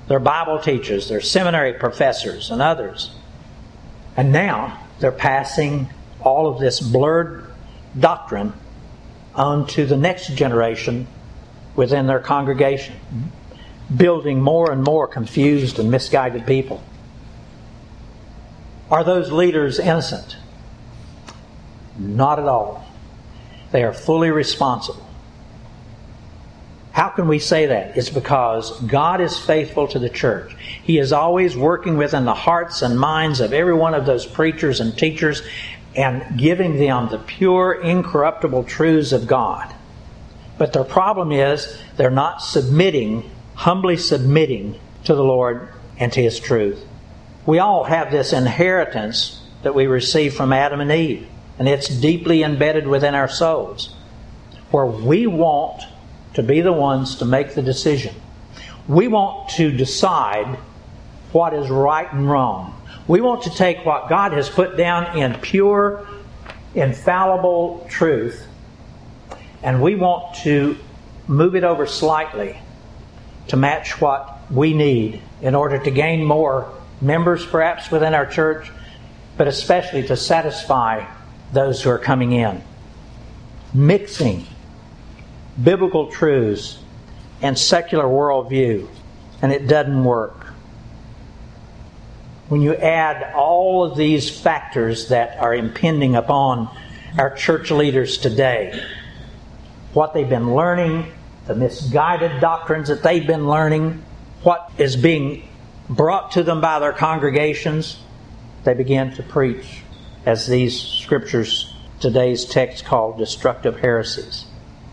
their 0.09 0.21
Bible 0.21 0.59
teachers, 0.59 1.09
their 1.09 1.21
seminary 1.21 1.75
professors, 1.75 2.51
and 2.51 2.61
others. 2.61 3.11
And 4.17 4.33
now 4.33 4.87
they're 5.01 5.13
passing 5.13 5.89
all 6.21 6.49
of 6.49 6.59
this 6.59 6.81
blurred 6.81 7.45
doctrine 7.99 8.53
on 9.35 9.67
to 9.69 9.87
the 9.87 9.97
next 9.97 10.35
generation 10.35 11.07
within 11.77 12.07
their 12.07 12.21
congregation, 12.21 12.97
building 13.95 14.41
more 14.41 14.73
and 14.73 14.83
more 14.83 15.07
confused 15.07 15.79
and 15.79 15.91
misguided 15.91 16.47
people. 16.47 16.83
Are 18.91 19.05
those 19.05 19.31
leaders 19.31 19.79
innocent? 19.79 20.37
Not 21.99 22.39
at 22.39 22.47
all. 22.47 22.87
They 23.73 23.83
are 23.85 23.93
fully 23.93 24.31
responsible. 24.31 25.07
How 26.93 27.09
can 27.09 27.29
we 27.29 27.39
say 27.39 27.67
that? 27.67 27.99
It's 27.99 28.09
because 28.09 28.81
God 28.81 29.21
is 29.21 29.39
faithful 29.39 29.87
to 29.89 29.99
the 29.99 30.09
church. 30.09 30.57
He 30.83 30.99
is 30.99 31.13
always 31.13 31.55
working 31.55 31.99
within 31.99 32.25
the 32.25 32.35
hearts 32.35 32.81
and 32.81 32.99
minds 32.99 33.41
of 33.41 33.53
every 33.53 33.75
one 33.75 33.93
of 33.93 34.07
those 34.07 34.25
preachers 34.25 34.81
and 34.81 34.97
teachers 34.97 35.43
and 35.95 36.39
giving 36.39 36.79
them 36.79 37.09
the 37.11 37.19
pure, 37.19 37.75
incorruptible 37.75 38.65
truths 38.65 39.13
of 39.13 39.27
God. 39.27 39.75
But 40.59 40.73
their 40.73 40.85
problem 40.85 41.33
is 41.33 41.79
they're 41.97 42.11
not 42.11 42.43
submitting, 42.43 43.31
humbly 43.55 43.97
submitting 43.97 44.79
to 45.05 45.15
the 45.15 45.25
Lord 45.25 45.69
and 45.99 46.13
to 46.13 46.23
His 46.23 46.41
truth. 46.41 46.85
We 47.45 47.59
all 47.59 47.85
have 47.85 48.11
this 48.11 48.33
inheritance 48.33 49.41
that 49.63 49.75
we 49.75 49.87
receive 49.87 50.35
from 50.35 50.53
Adam 50.53 50.81
and 50.81 50.91
Eve, 50.91 51.27
and 51.59 51.69
it's 51.69 51.89
deeply 51.89 52.43
embedded 52.43 52.87
within 52.87 53.15
our 53.15 53.29
souls, 53.29 53.95
where 54.71 54.87
we 54.87 55.27
want 55.27 55.83
to 56.35 56.43
be 56.43 56.61
the 56.61 56.73
ones 56.73 57.17
to 57.17 57.25
make 57.25 57.55
the 57.55 57.63
decision. 57.63 58.15
We 58.89 59.09
want 59.09 59.51
to 59.51 59.71
decide 59.71 60.59
what 61.33 61.55
is 61.55 61.69
right 61.69 62.11
and 62.13 62.31
wrong. 62.31 62.81
We 63.09 63.21
want 63.21 63.43
to 63.43 63.51
take 63.51 63.85
what 63.85 64.09
God 64.09 64.33
has 64.33 64.49
put 64.49 64.77
down 64.77 65.17
in 65.17 65.35
pure, 65.41 66.07
infallible 66.75 67.87
truth, 67.89 68.47
and 69.63 69.83
we 69.83 69.95
want 69.95 70.37
to 70.37 70.77
move 71.27 71.55
it 71.57 71.65
over 71.65 71.87
slightly 71.87 72.59
to 73.49 73.57
match 73.57 74.01
what 74.01 74.41
we 74.51 74.75
need 74.75 75.21
in 75.41 75.55
order 75.55 75.79
to 75.79 75.91
gain 75.91 76.25
more 76.25 76.73
members 77.01 77.45
perhaps 77.45 77.91
within 77.91 78.15
our 78.15 78.27
church, 78.27 78.71
but 79.37 79.47
especially 79.49 80.03
to 80.07 80.17
satisfy 80.17 81.07
those 81.53 81.83
who 81.83 81.91
are 81.91 81.99
coming 81.99 82.33
in. 82.33 82.63
Mixing 83.75 84.47
biblical 85.63 86.11
truths 86.11 86.79
and 87.43 87.59
secular 87.59 88.05
worldview, 88.05 88.89
and 89.43 89.53
it 89.53 89.67
doesn't 89.67 90.05
work. 90.05 90.47
When 92.49 92.63
you 92.63 92.75
add 92.75 93.35
all 93.35 93.85
of 93.85 93.97
these 93.97 94.31
factors 94.31 95.09
that 95.09 95.39
are 95.39 95.55
impending 95.55 96.15
upon 96.15 96.71
our 97.19 97.35
church 97.35 97.71
leaders 97.71 98.19
today, 98.19 98.83
what 99.93 100.15
they've 100.15 100.29
been 100.29 100.55
learning, 100.55 101.13
the 101.47 101.55
misguided 101.55 102.41
doctrines 102.41 102.89
that 102.89 103.03
they've 103.03 103.27
been 103.27 103.49
learning, 103.49 104.03
what 104.43 104.71
is 104.79 104.97
being 104.97 105.49
brought 105.89 106.33
to 106.33 106.43
them 106.43 106.61
by 106.61 106.79
their 106.79 106.93
congregations, 106.93 107.99
they 108.65 108.75
begin 108.75 109.15
to 109.15 109.23
preach, 109.23 109.83
as 110.25 110.47
these 110.47 110.81
scriptures, 110.81 111.73
today's 112.01 112.45
text 112.45 112.85
called 112.85 113.19
destructive 113.19 113.79
heresies. 113.79 114.45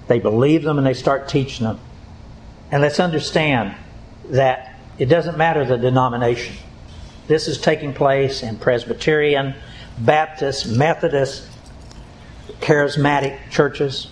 They 0.08 0.20
believe 0.20 0.64
them 0.64 0.78
and 0.78 0.86
they 0.86 0.94
start 0.94 1.28
teaching 1.28 1.66
them. 1.66 1.80
And 2.72 2.82
let's 2.82 3.00
understand 3.00 3.76
that 4.30 4.76
it 4.98 5.06
doesn't 5.06 5.38
matter 5.38 5.66
the 5.66 5.78
denomination. 5.78 6.56
This 7.28 7.48
is 7.48 7.58
taking 7.58 7.94
place 7.94 8.44
in 8.44 8.58
Presbyterian, 8.58 9.56
Baptist, 9.98 10.68
Methodist, 10.68 11.48
charismatic 12.60 13.40
churches. 13.50 14.08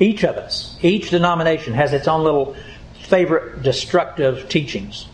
Each 0.00 0.24
of 0.24 0.36
us, 0.36 0.76
each 0.82 1.10
denomination 1.10 1.74
has 1.74 1.92
its 1.92 2.06
own 2.06 2.22
little 2.22 2.56
favorite 3.02 3.62
destructive 3.62 4.48
teachings. 4.48 5.06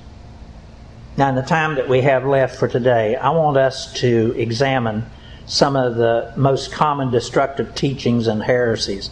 Now, 1.17 1.29
in 1.29 1.37
the 1.37 1.43
time 1.43 1.77
that 1.77 1.89
we 1.89 2.01
have 2.03 2.27
left 2.27 2.57
for 2.57 2.69
today, 2.69 3.17
I 3.17 3.31
want 3.31 3.57
us 3.57 3.93
to 4.01 4.35
examine 4.37 5.07
some 5.47 5.77
of 5.77 5.95
the 5.95 6.33
most 6.37 6.73
common 6.73 7.11
destructive 7.11 7.75
teachings 7.75 8.27
and 8.27 8.43
heresies. 8.43 9.11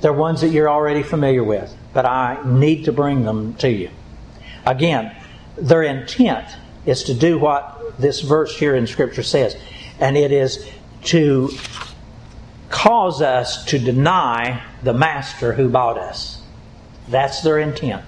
They're 0.00 0.12
ones 0.12 0.40
that 0.40 0.48
you're 0.48 0.68
already 0.68 1.02
familiar 1.02 1.44
with, 1.44 1.74
but 1.94 2.04
I 2.04 2.40
need 2.44 2.84
to 2.86 2.92
bring 2.92 3.24
them 3.24 3.54
to 3.54 3.70
you. 3.70 3.90
Again, 4.66 5.14
their 5.56 5.82
intent 5.82 6.46
is 6.84 7.04
to 7.04 7.14
do 7.14 7.38
what 7.38 7.98
this 7.98 8.20
verse 8.20 8.56
here 8.58 8.74
in 8.74 8.86
Scripture 8.86 9.22
says, 9.22 9.56
and 10.00 10.16
it 10.16 10.32
is 10.32 10.68
to 11.04 11.50
cause 12.76 13.22
us 13.22 13.64
to 13.64 13.78
deny 13.78 14.62
the 14.82 14.92
Master 14.92 15.54
who 15.54 15.66
bought 15.66 15.96
us. 15.96 16.42
That's 17.08 17.40
their 17.40 17.58
intent. 17.58 18.04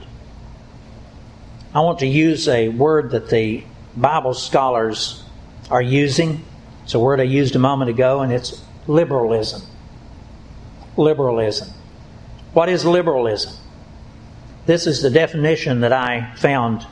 I 1.74 1.80
want 1.80 2.00
to 2.00 2.06
use 2.06 2.46
a 2.48 2.68
word 2.68 3.12
that 3.12 3.30
the 3.30 3.64
Bible 3.96 4.34
scholars 4.34 5.24
are 5.70 5.80
using. 5.80 6.44
It's 6.84 6.92
a 6.92 6.98
word 6.98 7.18
I 7.18 7.22
used 7.22 7.56
a 7.56 7.58
moment 7.58 7.88
ago, 7.88 8.20
and 8.20 8.30
it's 8.30 8.62
liberalism. 8.86 9.62
Liberalism. 10.98 11.70
What 12.52 12.68
is 12.68 12.84
liberalism? 12.84 13.54
This 14.66 14.86
is 14.86 15.00
the 15.00 15.10
definition 15.10 15.80
that 15.80 15.94
I 15.94 16.34
found. 16.36 16.86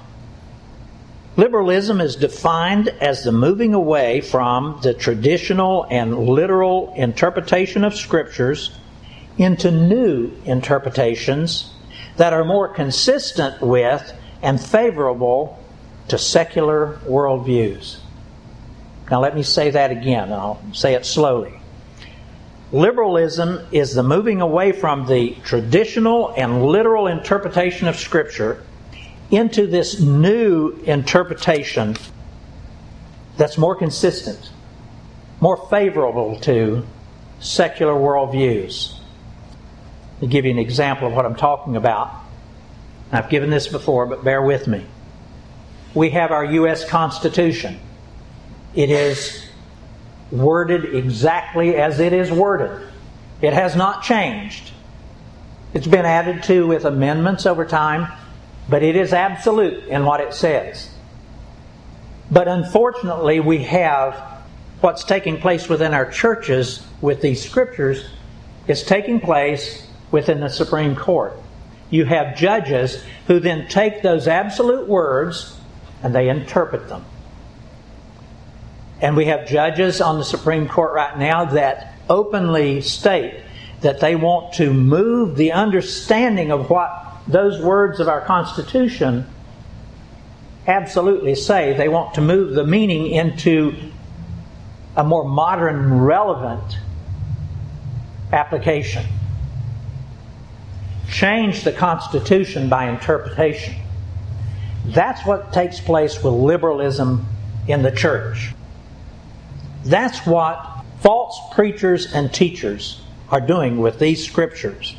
Liberalism 1.37 2.01
is 2.01 2.17
defined 2.17 2.89
as 2.89 3.23
the 3.23 3.33
moving 3.33 3.75
away 3.75 4.23
from 4.23 4.81
the 4.83 4.95
traditional 4.95 5.87
and 5.91 6.19
literal 6.19 6.95
interpretation 6.97 7.85
of 7.85 7.95
scriptures 7.95 8.71
into 9.37 9.71
new 9.71 10.33
interpretations 10.47 11.75
that 12.17 12.33
are 12.33 12.45
more 12.45 12.69
consistent 12.69 13.61
with 13.61 14.15
and 14.41 14.59
favorable 14.59 15.63
to 16.09 16.17
secular 16.17 16.99
worldviews. 17.05 17.99
Now, 19.11 19.21
let 19.21 19.35
me 19.35 19.43
say 19.43 19.71
that 19.71 19.91
again. 19.91 20.33
I'll 20.33 20.63
say 20.73 20.95
it 20.95 21.05
slowly. 21.05 21.61
Liberalism 22.73 23.61
is 23.73 23.95
the 23.95 24.03
moving 24.03 24.41
away 24.41 24.73
from 24.73 25.07
the 25.07 25.37
traditional 25.45 26.33
and 26.35 26.65
literal 26.65 27.07
interpretation 27.07 27.89
of 27.89 27.97
Scripture 27.97 28.65
into 29.31 29.67
this 29.67 30.01
new 30.01 30.71
interpretation 30.85 31.97
that's 33.37 33.59
more 33.59 33.75
consistent, 33.75 34.51
more 35.41 35.69
favorable 35.69 36.39
to 36.41 36.87
secular 37.41 37.93
worldviews. 37.93 38.95
To 40.21 40.27
give 40.27 40.47
you 40.47 40.51
an 40.51 40.59
example 40.59 41.09
of 41.09 41.13
what 41.13 41.27
I'm 41.27 41.35
talking 41.35 41.77
about, 41.77 42.11
I've 43.13 43.29
given 43.29 43.51
this 43.51 43.69
before, 43.69 44.07
but 44.07 44.25
bear 44.25 44.43
with 44.43 44.67
me. 44.67 44.85
We 45.95 46.11
have 46.11 46.31
our 46.31 46.45
U.S. 46.45 46.89
Constitution. 46.89 47.79
It 48.75 48.91
is 48.91 49.47
worded 50.31 50.95
exactly 50.95 51.77
as 51.77 52.01
it 52.01 52.13
is 52.13 52.31
worded. 52.31 52.89
It 53.41 53.53
has 53.53 53.77
not 53.77 54.03
changed. 54.03 54.73
It's 55.75 55.87
been 55.87 56.07
added 56.07 56.43
to 56.45 56.67
with 56.67 56.85
amendments 56.85 57.45
over 57.47 57.65
time, 57.65 58.11
but 58.69 58.83
it 58.83 58.97
is 58.97 59.13
absolute 59.13 59.85
in 59.85 60.05
what 60.05 60.21
it 60.21 60.35
says. 60.35 60.91
But 62.31 62.49
unfortunately, 62.49 63.41
we 63.41 63.65
have 63.65 64.15
what's 64.81 65.05
taking 65.05 65.41
place 65.41 65.69
within 65.69 65.95
our 65.95 66.11
churches 66.11 66.85
with 67.01 67.21
these 67.21 67.45
scriptures 67.45 68.09
is 68.67 68.83
taking 68.83 69.21
place 69.21 69.87
within 70.11 70.41
the 70.41 70.49
Supreme 70.49 70.97
Court. 70.97 71.35
You 71.91 72.05
have 72.05 72.37
judges 72.37 73.03
who 73.29 73.39
then 73.39 73.69
take 73.69 74.03
those 74.03 74.27
absolute 74.27 74.89
words 74.89 75.57
and 76.03 76.15
they 76.15 76.29
interpret 76.29 76.89
them. 76.89 77.05
And 79.01 79.17
we 79.17 79.27
have 79.27 79.47
judges 79.47 80.01
on 80.01 80.19
the 80.19 80.25
Supreme 80.25 80.69
Court 80.69 80.93
right 80.95 81.17
now 81.19 81.45
that 81.47 81.95
openly 82.09 82.81
state 82.81 83.43
that 83.83 84.01
they 84.01 84.17
want 84.17 84.55
to 84.55 84.73
move 84.73 85.37
the 85.37 85.53
understanding 85.53 86.51
of 86.51 86.71
what 86.71 87.06
those 87.29 87.61
words 87.63 88.01
of 88.01 88.09
our 88.09 88.21
Constitution 88.21 89.27
absolutely 90.67 91.35
say. 91.35 91.77
They 91.77 91.89
want 91.89 92.15
to 92.15 92.21
move 92.21 92.55
the 92.55 92.67
meaning 92.67 93.07
into 93.09 93.75
a 94.97 95.05
more 95.05 95.25
modern, 95.25 96.01
relevant 96.01 96.79
application. 98.33 99.05
Change 101.11 101.63
the 101.63 101.73
Constitution 101.73 102.69
by 102.69 102.89
interpretation. 102.89 103.77
That's 104.87 105.25
what 105.27 105.53
takes 105.53 105.81
place 105.81 106.23
with 106.23 106.33
liberalism 106.33 107.27
in 107.69 107.83
the 107.83 107.91
church. 107.91 108.53
That's 109.85 110.27
what 110.27 110.85
false 111.01 111.39
preachers 111.55 112.13
and 112.13 112.33
teachers 112.33 113.01
are 113.29 113.41
doing 113.41 113.79
with 113.79 113.99
these 113.99 114.25
scriptures. 114.25 114.97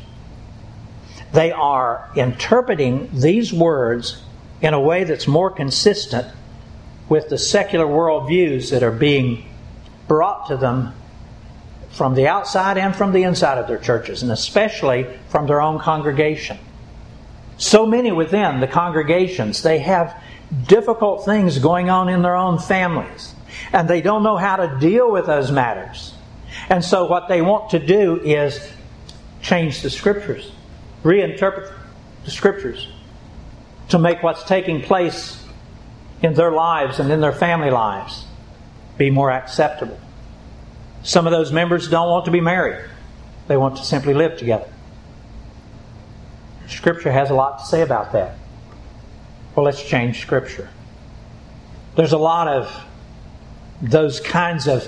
They 1.32 1.52
are 1.52 2.10
interpreting 2.14 3.10
these 3.12 3.52
words 3.52 4.22
in 4.60 4.74
a 4.74 4.80
way 4.80 5.04
that's 5.04 5.26
more 5.26 5.50
consistent 5.50 6.26
with 7.08 7.28
the 7.28 7.38
secular 7.38 7.86
worldviews 7.86 8.70
that 8.70 8.82
are 8.82 8.92
being 8.92 9.48
brought 10.06 10.48
to 10.48 10.56
them 10.56 10.94
from 11.90 12.14
the 12.14 12.28
outside 12.28 12.78
and 12.78 12.94
from 12.94 13.12
the 13.12 13.22
inside 13.22 13.58
of 13.58 13.66
their 13.66 13.78
churches, 13.78 14.22
and 14.22 14.30
especially 14.30 15.06
from 15.28 15.46
their 15.46 15.60
own 15.60 15.78
congregation. 15.78 16.58
So 17.56 17.86
many 17.86 18.12
within 18.12 18.60
the 18.60 18.66
congregations, 18.66 19.62
they 19.62 19.78
have 19.80 20.22
difficult 20.66 21.24
things 21.24 21.58
going 21.58 21.90
on 21.90 22.08
in 22.08 22.22
their 22.22 22.36
own 22.36 22.58
families, 22.58 23.34
and 23.72 23.88
they 23.88 24.00
don't 24.00 24.22
know 24.22 24.36
how 24.36 24.56
to 24.56 24.78
deal 24.78 25.10
with 25.10 25.26
those 25.26 25.50
matters. 25.50 26.14
And 26.68 26.84
so, 26.84 27.06
what 27.06 27.28
they 27.28 27.42
want 27.42 27.70
to 27.70 27.78
do 27.78 28.20
is 28.20 28.60
change 29.42 29.82
the 29.82 29.90
scriptures, 29.90 30.50
reinterpret 31.02 31.72
the 32.24 32.30
scriptures 32.30 32.88
to 33.88 33.98
make 33.98 34.22
what's 34.22 34.44
taking 34.44 34.82
place 34.82 35.42
in 36.22 36.34
their 36.34 36.50
lives 36.50 36.98
and 36.98 37.10
in 37.10 37.20
their 37.20 37.32
family 37.32 37.70
lives 37.70 38.24
be 38.96 39.10
more 39.10 39.30
acceptable. 39.30 39.98
Some 41.02 41.26
of 41.26 41.30
those 41.30 41.52
members 41.52 41.88
don't 41.88 42.08
want 42.08 42.24
to 42.24 42.30
be 42.30 42.40
married, 42.40 42.84
they 43.46 43.56
want 43.56 43.76
to 43.76 43.84
simply 43.84 44.14
live 44.14 44.36
together. 44.36 44.70
Scripture 46.66 47.10
has 47.10 47.30
a 47.30 47.34
lot 47.34 47.60
to 47.60 47.64
say 47.64 47.80
about 47.80 48.12
that. 48.12 48.36
Well, 49.54 49.64
let's 49.64 49.82
change 49.82 50.20
Scripture. 50.20 50.68
There's 51.96 52.12
a 52.12 52.18
lot 52.18 52.46
of 52.46 52.84
those 53.80 54.20
kinds 54.20 54.68
of 54.68 54.86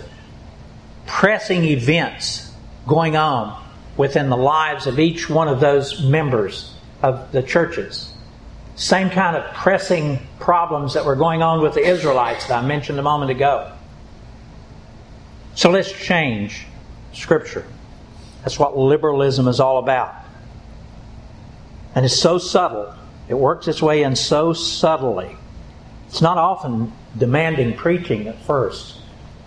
pressing 1.07 1.65
events 1.65 2.53
going 2.87 3.17
on 3.17 3.61
within 4.01 4.31
the 4.31 4.37
lives 4.37 4.87
of 4.87 4.99
each 4.99 5.29
one 5.29 5.47
of 5.47 5.61
those 5.61 6.03
members 6.03 6.75
of 7.03 7.31
the 7.33 7.43
churches. 7.43 8.13
Same 8.75 9.11
kind 9.11 9.37
of 9.37 9.55
pressing 9.55 10.19
problems 10.39 10.95
that 10.95 11.05
were 11.05 11.17
going 11.17 11.43
on 11.43 11.61
with 11.61 11.75
the 11.75 11.87
Israelites 11.87 12.47
that 12.47 12.65
I 12.65 12.67
mentioned 12.67 12.99
a 12.99 13.03
moment 13.03 13.31
ago. 13.31 13.73
So 15.55 15.71
let's 15.71 15.93
change 15.93 16.67
Scripture. 17.13 17.67
That's 18.43 18.59
what 18.59 18.77
liberalism 18.77 19.47
is 19.49 19.61
all 19.61 19.79
about. 19.79 20.15
And 21.95 22.05
it's 22.05 22.19
so 22.19 22.39
subtle. 22.39 22.95
It 23.29 23.35
works 23.35 23.69
its 23.69 23.83
way 23.83 24.03
in 24.03 24.17
so 24.17 24.55
subtly. 24.55 25.37
It's 26.09 26.23
not 26.23 26.39
often 26.39 26.93
demanding 27.19 27.77
preaching 27.77 28.29
at 28.29 28.43
first 28.43 29.01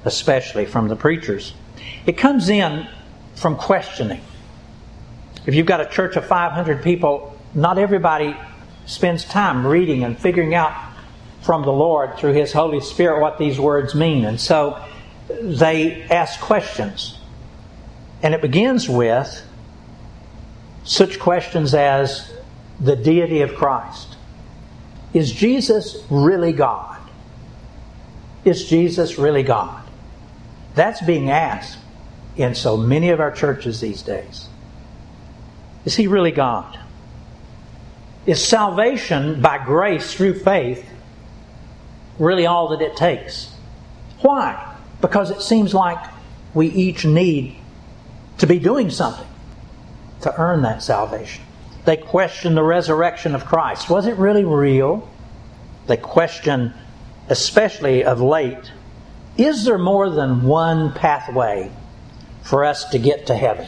especially 0.05 0.65
from 0.65 0.87
the 0.87 0.95
preachers. 0.95 1.53
It 2.05 2.17
comes 2.17 2.49
in 2.49 2.87
from 3.35 3.55
questioning. 3.55 4.21
If 5.45 5.55
you've 5.55 5.65
got 5.65 5.81
a 5.81 5.85
church 5.85 6.15
of 6.15 6.25
500 6.25 6.83
people, 6.83 7.37
not 7.53 7.77
everybody 7.77 8.35
spends 8.85 9.25
time 9.25 9.65
reading 9.65 10.03
and 10.03 10.17
figuring 10.17 10.55
out 10.55 10.73
from 11.41 11.63
the 11.63 11.71
Lord 11.71 12.17
through 12.17 12.33
His 12.33 12.53
Holy 12.53 12.79
Spirit 12.79 13.21
what 13.21 13.37
these 13.37 13.59
words 13.59 13.93
mean. 13.93 14.25
And 14.25 14.39
so 14.39 14.83
they 15.41 16.03
ask 16.03 16.39
questions. 16.39 17.17
And 18.21 18.33
it 18.33 18.41
begins 18.41 18.87
with 18.87 19.45
such 20.85 21.19
questions 21.19 21.73
as 21.73 22.31
the 22.79 22.95
deity 22.95 23.41
of 23.41 23.55
Christ. 23.55 24.15
Is 25.13 25.31
Jesus 25.31 26.03
really 26.09 26.53
God? 26.53 26.99
Is 28.45 28.65
Jesus 28.65 29.17
really 29.17 29.43
God? 29.43 29.83
That's 30.75 31.01
being 31.01 31.29
asked 31.29 31.77
in 32.35 32.55
so 32.55 32.77
many 32.77 33.09
of 33.09 33.19
our 33.19 33.31
churches 33.31 33.79
these 33.79 34.01
days. 34.01 34.47
Is 35.85 35.95
He 35.95 36.07
really 36.07 36.31
God? 36.31 36.79
Is 38.25 38.43
salvation 38.43 39.41
by 39.41 39.63
grace 39.63 40.13
through 40.13 40.39
faith 40.39 40.89
really 42.17 42.45
all 42.45 42.69
that 42.69 42.81
it 42.81 42.95
takes? 42.95 43.53
Why? 44.21 44.77
Because 45.01 45.29
it 45.29 45.41
seems 45.41 45.73
like 45.73 45.99
we 46.53 46.67
each 46.67 47.03
need 47.03 47.57
to 48.37 48.47
be 48.47 48.59
doing 48.59 48.89
something 48.89 49.27
to 50.21 50.33
earn 50.39 50.61
that 50.61 50.81
salvation. 50.81 51.43
They 51.85 51.97
question 51.97 52.55
the 52.55 52.63
resurrection 52.63 53.35
of 53.35 53.45
Christ. 53.45 53.89
Was 53.89 54.07
it 54.07 54.15
really 54.17 54.45
real? 54.45 55.09
They 55.87 55.97
question, 55.97 56.73
especially 57.27 58.05
of 58.05 58.21
late, 58.21 58.71
is 59.37 59.65
there 59.65 59.77
more 59.77 60.09
than 60.09 60.43
one 60.43 60.93
pathway 60.93 61.71
for 62.43 62.63
us 62.63 62.85
to 62.91 62.99
get 62.99 63.27
to 63.27 63.35
heaven? 63.35 63.67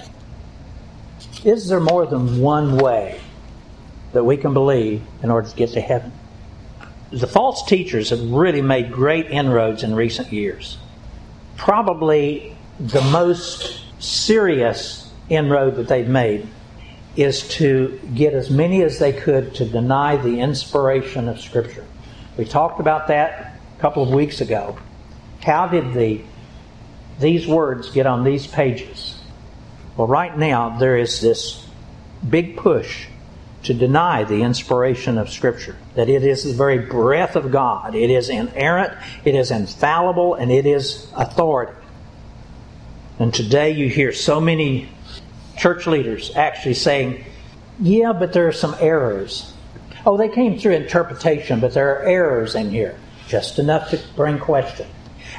Is 1.46 1.68
there 1.68 1.80
more 1.80 2.08
than 2.08 2.42
one 2.42 2.76
way 2.76 3.22
that 4.14 4.24
we 4.24 4.36
can 4.36 4.56
believe 4.56 5.04
in 5.22 5.30
order 5.30 5.48
to 5.48 5.56
get 5.56 5.70
to 5.74 5.80
heaven? 5.80 6.12
The 7.12 7.28
false 7.28 7.64
teachers 7.68 8.10
have 8.10 8.32
really 8.32 8.64
made 8.64 8.92
great 8.92 9.28
inroads 9.28 9.84
in 9.84 9.94
recent 9.94 10.34
years. 10.34 10.80
Probably 11.56 12.58
the 12.80 13.02
most 13.02 13.80
serious 14.00 15.12
inroad 15.30 15.76
that 15.76 15.88
they've 15.88 16.08
made 16.08 16.48
is 17.16 17.48
to 17.50 18.00
get 18.16 18.34
as 18.34 18.50
many 18.50 18.82
as 18.82 18.98
they 18.98 19.14
could 19.14 19.54
to 19.56 19.66
deny 19.66 20.18
the 20.18 20.40
inspiration 20.40 21.30
of 21.30 21.40
Scripture. 21.40 21.86
We 22.38 22.46
talked 22.46 22.80
about 22.80 23.08
that 23.10 23.60
a 23.78 23.82
couple 23.82 24.02
of 24.02 24.10
weeks 24.10 24.42
ago. 24.42 24.80
How 25.44 25.68
did 25.68 25.94
the 25.94 26.22
these 27.20 27.46
words 27.46 27.92
get 27.92 28.08
on 28.08 28.24
these 28.24 28.48
pages? 28.48 29.16
Well, 29.98 30.08
right 30.08 30.38
now 30.38 30.78
there 30.78 30.98
is 30.98 31.22
this 31.22 31.66
big 32.28 32.58
push 32.58 33.08
to 33.64 33.74
deny 33.74 34.24
the 34.24 34.44
inspiration 34.44 35.18
of 35.18 35.30
Scripture, 35.30 35.76
that 35.96 36.10
it 36.10 36.24
is 36.24 36.44
the 36.44 36.54
very 36.54 36.80
breath 36.80 37.36
of 37.36 37.52
God. 37.52 37.96
It 37.96 38.12
is 38.12 38.30
inerrant, 38.30 38.94
it 39.24 39.34
is 39.34 39.50
infallible, 39.52 40.36
and 40.36 40.52
it 40.52 40.66
is 40.66 41.08
authority. 41.16 41.74
And 43.18 43.34
today 43.34 43.72
you 43.72 43.90
hear 43.90 44.12
so 44.12 44.40
many 44.40 44.90
church 45.58 45.88
leaders 45.88 46.36
actually 46.36 46.76
saying, 46.76 47.24
yeah, 47.80 48.14
but 48.14 48.34
there 48.34 48.48
are 48.48 48.54
some 48.54 48.76
errors. 48.80 49.54
Oh, 50.06 50.18
they 50.18 50.30
came 50.30 50.60
through 50.60 50.74
interpretation, 50.74 51.60
but 51.60 51.74
there 51.74 51.96
are 51.96 52.04
errors 52.04 52.54
in 52.54 52.70
here, 52.70 53.00
just 53.28 53.58
enough 53.58 53.90
to 53.90 54.00
bring 54.16 54.38
question. 54.38 54.88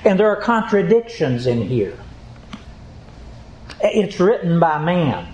And 0.05 0.19
there 0.19 0.29
are 0.29 0.40
contradictions 0.40 1.47
in 1.47 1.62
here. 1.62 1.97
It's 3.81 4.19
written 4.19 4.59
by 4.59 4.79
man. 4.79 5.33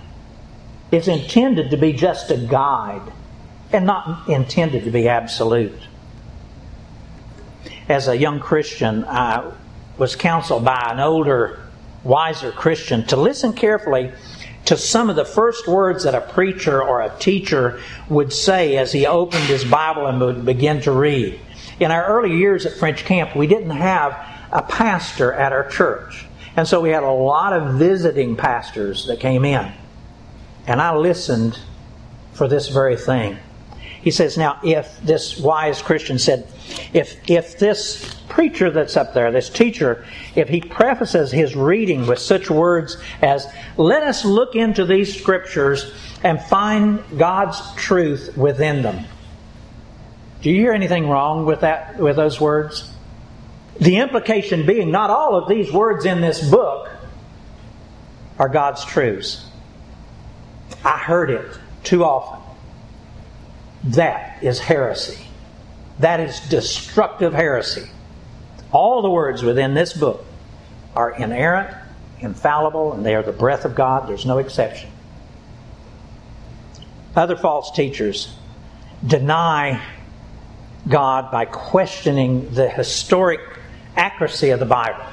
It's 0.91 1.07
intended 1.07 1.71
to 1.71 1.77
be 1.77 1.93
just 1.93 2.29
a 2.31 2.37
guide. 2.37 3.01
and 3.71 3.87
not 3.87 4.29
intended 4.29 4.83
to 4.83 4.91
be 4.91 5.09
absolute. 5.09 5.87
As 7.89 8.07
a 8.07 8.15
young 8.15 8.39
Christian, 8.39 9.03
I 9.05 9.51
was 9.97 10.15
counseled 10.15 10.63
by 10.63 10.89
an 10.91 10.99
older, 10.99 11.59
wiser 12.03 12.51
Christian 12.51 13.03
to 13.07 13.15
listen 13.15 13.53
carefully 13.53 14.11
to 14.65 14.77
some 14.77 15.09
of 15.09 15.15
the 15.15 15.25
first 15.25 15.67
words 15.67 16.03
that 16.03 16.13
a 16.13 16.21
preacher 16.21 16.81
or 16.83 17.01
a 17.01 17.17
teacher 17.19 17.79
would 18.09 18.31
say 18.31 18.77
as 18.77 18.91
he 18.91 19.07
opened 19.07 19.43
his 19.45 19.65
Bible 19.65 20.05
and 20.05 20.21
would 20.21 20.45
begin 20.45 20.79
to 20.81 20.91
read. 20.91 21.39
In 21.79 21.89
our 21.89 22.05
early 22.05 22.37
years 22.37 22.65
at 22.65 22.77
French 22.77 23.03
Camp, 23.05 23.35
we 23.35 23.47
didn't 23.47 23.71
have 23.71 24.11
a 24.51 24.61
pastor 24.61 25.33
at 25.33 25.51
our 25.51 25.67
church. 25.67 26.25
And 26.55 26.67
so 26.67 26.81
we 26.81 26.89
had 26.89 27.03
a 27.03 27.11
lot 27.11 27.53
of 27.53 27.75
visiting 27.75 28.35
pastors 28.35 29.07
that 29.07 29.19
came 29.19 29.43
in. 29.43 29.71
And 30.67 30.81
I 30.81 30.95
listened 30.95 31.59
for 32.33 32.47
this 32.47 32.69
very 32.69 32.95
thing. 32.95 33.37
He 34.01 34.11
says, 34.11 34.37
now, 34.37 34.59
if 34.63 34.99
this 35.01 35.39
wise 35.39 35.81
Christian 35.81 36.19
said, 36.19 36.47
if, 36.93 37.17
if 37.29 37.57
this 37.57 38.15
preacher 38.27 38.69
that's 38.69 38.97
up 38.97 39.13
there, 39.13 39.31
this 39.31 39.49
teacher, 39.49 40.05
if 40.35 40.49
he 40.49 40.59
prefaces 40.59 41.31
his 41.31 41.55
reading 41.55 42.05
with 42.05 42.19
such 42.19 42.49
words 42.49 42.97
as, 43.21 43.47
let 43.77 44.03
us 44.03 44.25
look 44.25 44.55
into 44.55 44.85
these 44.85 45.17
scriptures 45.17 45.93
and 46.21 46.41
find 46.41 47.01
God's 47.17 47.61
truth 47.75 48.35
within 48.35 48.81
them. 48.81 49.05
Do 50.41 50.49
you 50.49 50.57
hear 50.57 50.73
anything 50.73 51.07
wrong 51.07 51.45
with 51.45 51.61
that, 51.61 51.97
with 51.97 52.17
those 52.17 52.41
words? 52.41 52.92
The 53.79 53.97
implication 53.97 54.65
being 54.65 54.91
not 54.91 55.09
all 55.09 55.35
of 55.35 55.49
these 55.49 55.71
words 55.71 56.05
in 56.05 56.21
this 56.21 56.47
book 56.49 56.89
are 58.37 58.49
God's 58.49 58.85
truths. 58.85 59.45
I 60.83 60.97
heard 60.97 61.29
it 61.29 61.57
too 61.83 62.03
often. 62.03 62.41
That 63.83 64.43
is 64.43 64.59
heresy. 64.59 65.27
That 65.99 66.19
is 66.19 66.39
destructive 66.49 67.33
heresy. 67.33 67.89
All 68.71 69.01
the 69.01 69.09
words 69.09 69.43
within 69.43 69.73
this 69.73 69.93
book 69.93 70.25
are 70.95 71.11
inerrant, 71.11 71.75
infallible, 72.19 72.93
and 72.93 73.05
they 73.05 73.15
are 73.15 73.23
the 73.23 73.31
breath 73.31 73.65
of 73.65 73.75
God. 73.75 74.07
There's 74.07 74.25
no 74.25 74.37
exception. 74.39 74.89
Other 77.15 77.35
false 77.35 77.71
teachers 77.71 78.33
deny 79.05 79.81
God 80.87 81.31
by 81.31 81.45
questioning 81.45 82.53
the 82.53 82.69
historic 82.69 83.41
accuracy 83.95 84.49
of 84.49 84.59
the 84.59 84.65
Bible. 84.65 85.05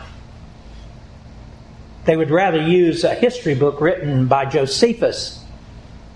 They 2.04 2.16
would 2.16 2.30
rather 2.30 2.60
use 2.60 3.04
a 3.04 3.14
history 3.14 3.54
book 3.54 3.80
written 3.80 4.26
by 4.26 4.46
Josephus 4.46 5.44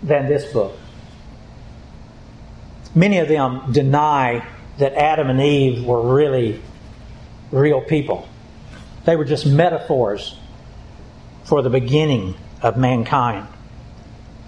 than 0.02 0.26
this 0.28 0.52
book. 0.52 0.76
Many 2.94 3.18
of 3.18 3.28
them 3.28 3.72
deny 3.72 4.46
that 4.78 4.94
Adam 4.94 5.30
and 5.30 5.40
Eve 5.40 5.84
were 5.84 6.14
really 6.14 6.60
real 7.50 7.80
people. 7.80 8.28
They 9.04 9.16
were 9.16 9.24
just 9.24 9.46
metaphors 9.46 10.38
for 11.44 11.62
the 11.62 11.70
beginning 11.70 12.34
of 12.62 12.76
mankind. 12.76 13.46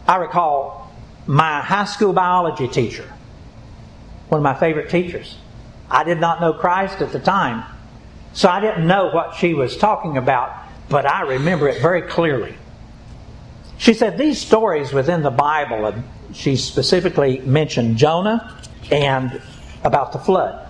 I 0.06 0.16
recall 0.16 0.90
my 1.26 1.60
high 1.60 1.84
school 1.84 2.12
biology 2.12 2.68
teacher, 2.68 3.12
one 4.28 4.38
of 4.38 4.42
my 4.42 4.54
favorite 4.54 4.88
teachers. 4.88 5.36
I 5.90 6.04
did 6.04 6.20
not 6.20 6.40
know 6.40 6.52
Christ 6.52 7.02
at 7.02 7.12
the 7.12 7.20
time, 7.20 7.64
so 8.36 8.50
I 8.50 8.60
didn't 8.60 8.86
know 8.86 9.06
what 9.06 9.36
she 9.36 9.54
was 9.54 9.78
talking 9.78 10.18
about, 10.18 10.54
but 10.90 11.10
I 11.10 11.22
remember 11.22 11.68
it 11.68 11.80
very 11.80 12.02
clearly. 12.02 12.54
She 13.78 13.94
said 13.94 14.18
these 14.18 14.38
stories 14.38 14.92
within 14.92 15.22
the 15.22 15.30
Bible, 15.30 15.86
and 15.86 16.04
she 16.34 16.56
specifically 16.56 17.38
mentioned 17.38 17.96
Jonah 17.96 18.60
and 18.90 19.40
about 19.82 20.12
the 20.12 20.18
flood. 20.18 20.68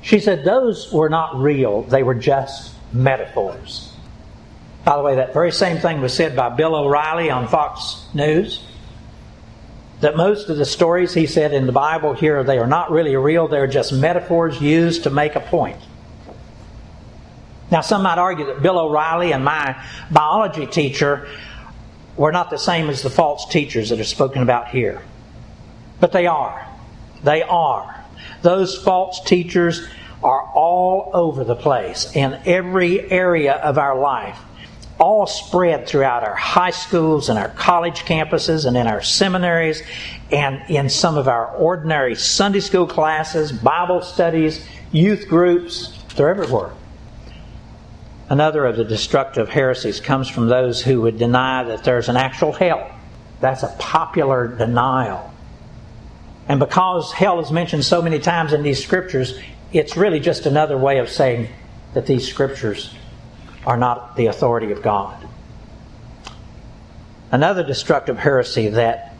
She 0.00 0.20
said 0.20 0.42
those 0.42 0.90
were 0.90 1.10
not 1.10 1.36
real, 1.36 1.82
they 1.82 2.02
were 2.02 2.14
just 2.14 2.72
metaphors. 2.94 3.92
By 4.86 4.96
the 4.96 5.02
way, 5.02 5.16
that 5.16 5.34
very 5.34 5.52
same 5.52 5.76
thing 5.76 6.00
was 6.00 6.14
said 6.14 6.34
by 6.34 6.48
Bill 6.48 6.74
O'Reilly 6.74 7.28
on 7.30 7.46
Fox 7.46 8.06
News. 8.14 8.64
That 10.00 10.16
most 10.16 10.48
of 10.48 10.56
the 10.56 10.64
stories 10.64 11.12
he 11.12 11.26
said 11.26 11.52
in 11.52 11.66
the 11.66 11.72
Bible 11.72 12.14
here, 12.14 12.42
they 12.42 12.56
are 12.56 12.66
not 12.66 12.90
really 12.90 13.16
real, 13.16 13.48
they're 13.48 13.66
just 13.66 13.92
metaphors 13.92 14.62
used 14.62 15.02
to 15.02 15.10
make 15.10 15.36
a 15.36 15.40
point. 15.40 15.76
Now, 17.74 17.80
some 17.80 18.04
might 18.04 18.18
argue 18.18 18.46
that 18.46 18.62
Bill 18.62 18.78
O'Reilly 18.78 19.32
and 19.32 19.44
my 19.44 19.74
biology 20.08 20.64
teacher 20.64 21.26
were 22.16 22.30
not 22.30 22.48
the 22.48 22.56
same 22.56 22.88
as 22.88 23.02
the 23.02 23.10
false 23.10 23.48
teachers 23.48 23.88
that 23.88 23.98
are 23.98 24.04
spoken 24.04 24.42
about 24.42 24.68
here. 24.68 25.02
But 25.98 26.12
they 26.12 26.28
are. 26.28 26.68
They 27.24 27.42
are. 27.42 28.04
Those 28.42 28.80
false 28.80 29.24
teachers 29.24 29.88
are 30.22 30.40
all 30.54 31.10
over 31.14 31.42
the 31.42 31.56
place 31.56 32.14
in 32.14 32.40
every 32.46 33.10
area 33.10 33.54
of 33.54 33.76
our 33.76 33.98
life, 33.98 34.38
all 35.00 35.26
spread 35.26 35.88
throughout 35.88 36.22
our 36.22 36.36
high 36.36 36.70
schools 36.70 37.28
and 37.28 37.36
our 37.36 37.48
college 37.48 38.02
campuses 38.02 38.66
and 38.66 38.76
in 38.76 38.86
our 38.86 39.02
seminaries 39.02 39.82
and 40.30 40.62
in 40.70 40.88
some 40.88 41.18
of 41.18 41.26
our 41.26 41.48
ordinary 41.56 42.14
Sunday 42.14 42.60
school 42.60 42.86
classes, 42.86 43.50
Bible 43.50 44.00
studies, 44.00 44.64
youth 44.92 45.26
groups. 45.26 45.98
They're 46.14 46.28
everywhere. 46.28 46.70
Another 48.28 48.64
of 48.64 48.76
the 48.76 48.84
destructive 48.84 49.50
heresies 49.50 50.00
comes 50.00 50.28
from 50.28 50.48
those 50.48 50.82
who 50.82 51.02
would 51.02 51.18
deny 51.18 51.64
that 51.64 51.84
there's 51.84 52.08
an 52.08 52.16
actual 52.16 52.52
hell. 52.52 52.90
That's 53.40 53.62
a 53.62 53.74
popular 53.78 54.48
denial. 54.48 55.30
And 56.48 56.58
because 56.58 57.12
hell 57.12 57.40
is 57.40 57.50
mentioned 57.50 57.84
so 57.84 58.00
many 58.00 58.18
times 58.18 58.52
in 58.52 58.62
these 58.62 58.82
scriptures, 58.82 59.38
it's 59.72 59.96
really 59.96 60.20
just 60.20 60.46
another 60.46 60.78
way 60.78 60.98
of 60.98 61.08
saying 61.08 61.48
that 61.92 62.06
these 62.06 62.26
scriptures 62.26 62.94
are 63.66 63.76
not 63.76 64.16
the 64.16 64.26
authority 64.26 64.72
of 64.72 64.82
God. 64.82 65.28
Another 67.30 67.62
destructive 67.62 68.18
heresy 68.18 68.68
that 68.68 69.14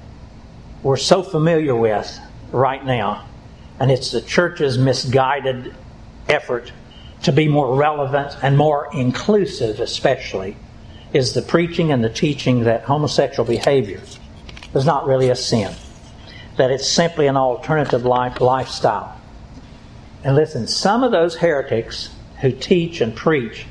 we're 0.83 0.97
so 0.97 1.23
familiar 1.23 1.75
with 1.75 2.19
right 2.53 2.85
now, 2.85 3.27
and 3.81 3.90
it's 3.90 4.12
the 4.12 4.21
church's 4.21 4.79
misguided 4.79 5.75
effort 6.29 6.73
to 7.25 7.33
be 7.33 7.49
more 7.49 7.75
relevant 7.75 8.37
and 8.43 8.57
more 8.57 8.89
inclusive, 8.93 9.81
especially, 9.81 10.57
is 11.13 11.33
the 11.33 11.43
preaching 11.43 11.93
and 11.93 12.05
the 12.05 12.11
teaching 12.11 12.65
that 12.65 12.85
homosexual 12.85 13.47
behavior 13.47 14.01
is 14.75 14.85
not 14.85 15.07
really 15.07 15.31
a 15.31 15.37
sin, 15.37 15.75
that 16.57 16.71
it's 16.71 16.89
simply 16.89 17.27
an 17.27 17.37
alternative 17.37 18.05
life, 18.05 18.41
lifestyle. 18.41 19.19
And 20.23 20.37
listen, 20.37 20.67
some 20.67 21.05
of 21.05 21.13
those 21.13 21.37
heretics 21.37 22.11
who 22.41 22.51
teach 22.53 23.01
and 23.01 23.15
preach 23.15 23.67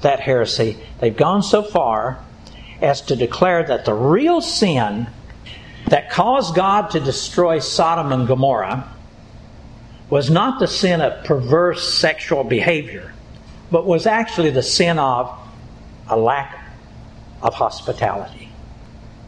that 0.00 0.20
heresy, 0.20 0.78
they've 1.00 1.16
gone 1.16 1.42
so 1.42 1.62
far 1.62 2.22
as 2.80 3.00
to 3.02 3.16
declare 3.16 3.62
that 3.62 3.84
the 3.84 3.94
real 3.94 4.40
sin 4.40 5.06
that 5.86 6.10
caused 6.10 6.54
God 6.54 6.90
to 6.90 7.00
destroy 7.00 7.58
Sodom 7.58 8.12
and 8.12 8.26
Gomorrah 8.26 8.88
was 10.12 10.28
not 10.28 10.60
the 10.60 10.68
sin 10.68 11.00
of 11.00 11.24
perverse 11.24 11.90
sexual 11.94 12.44
behavior, 12.44 13.14
but 13.70 13.86
was 13.86 14.06
actually 14.06 14.50
the 14.50 14.62
sin 14.62 14.98
of 14.98 15.34
a 16.06 16.14
lack 16.14 16.68
of 17.40 17.54
hospitality. 17.54 18.50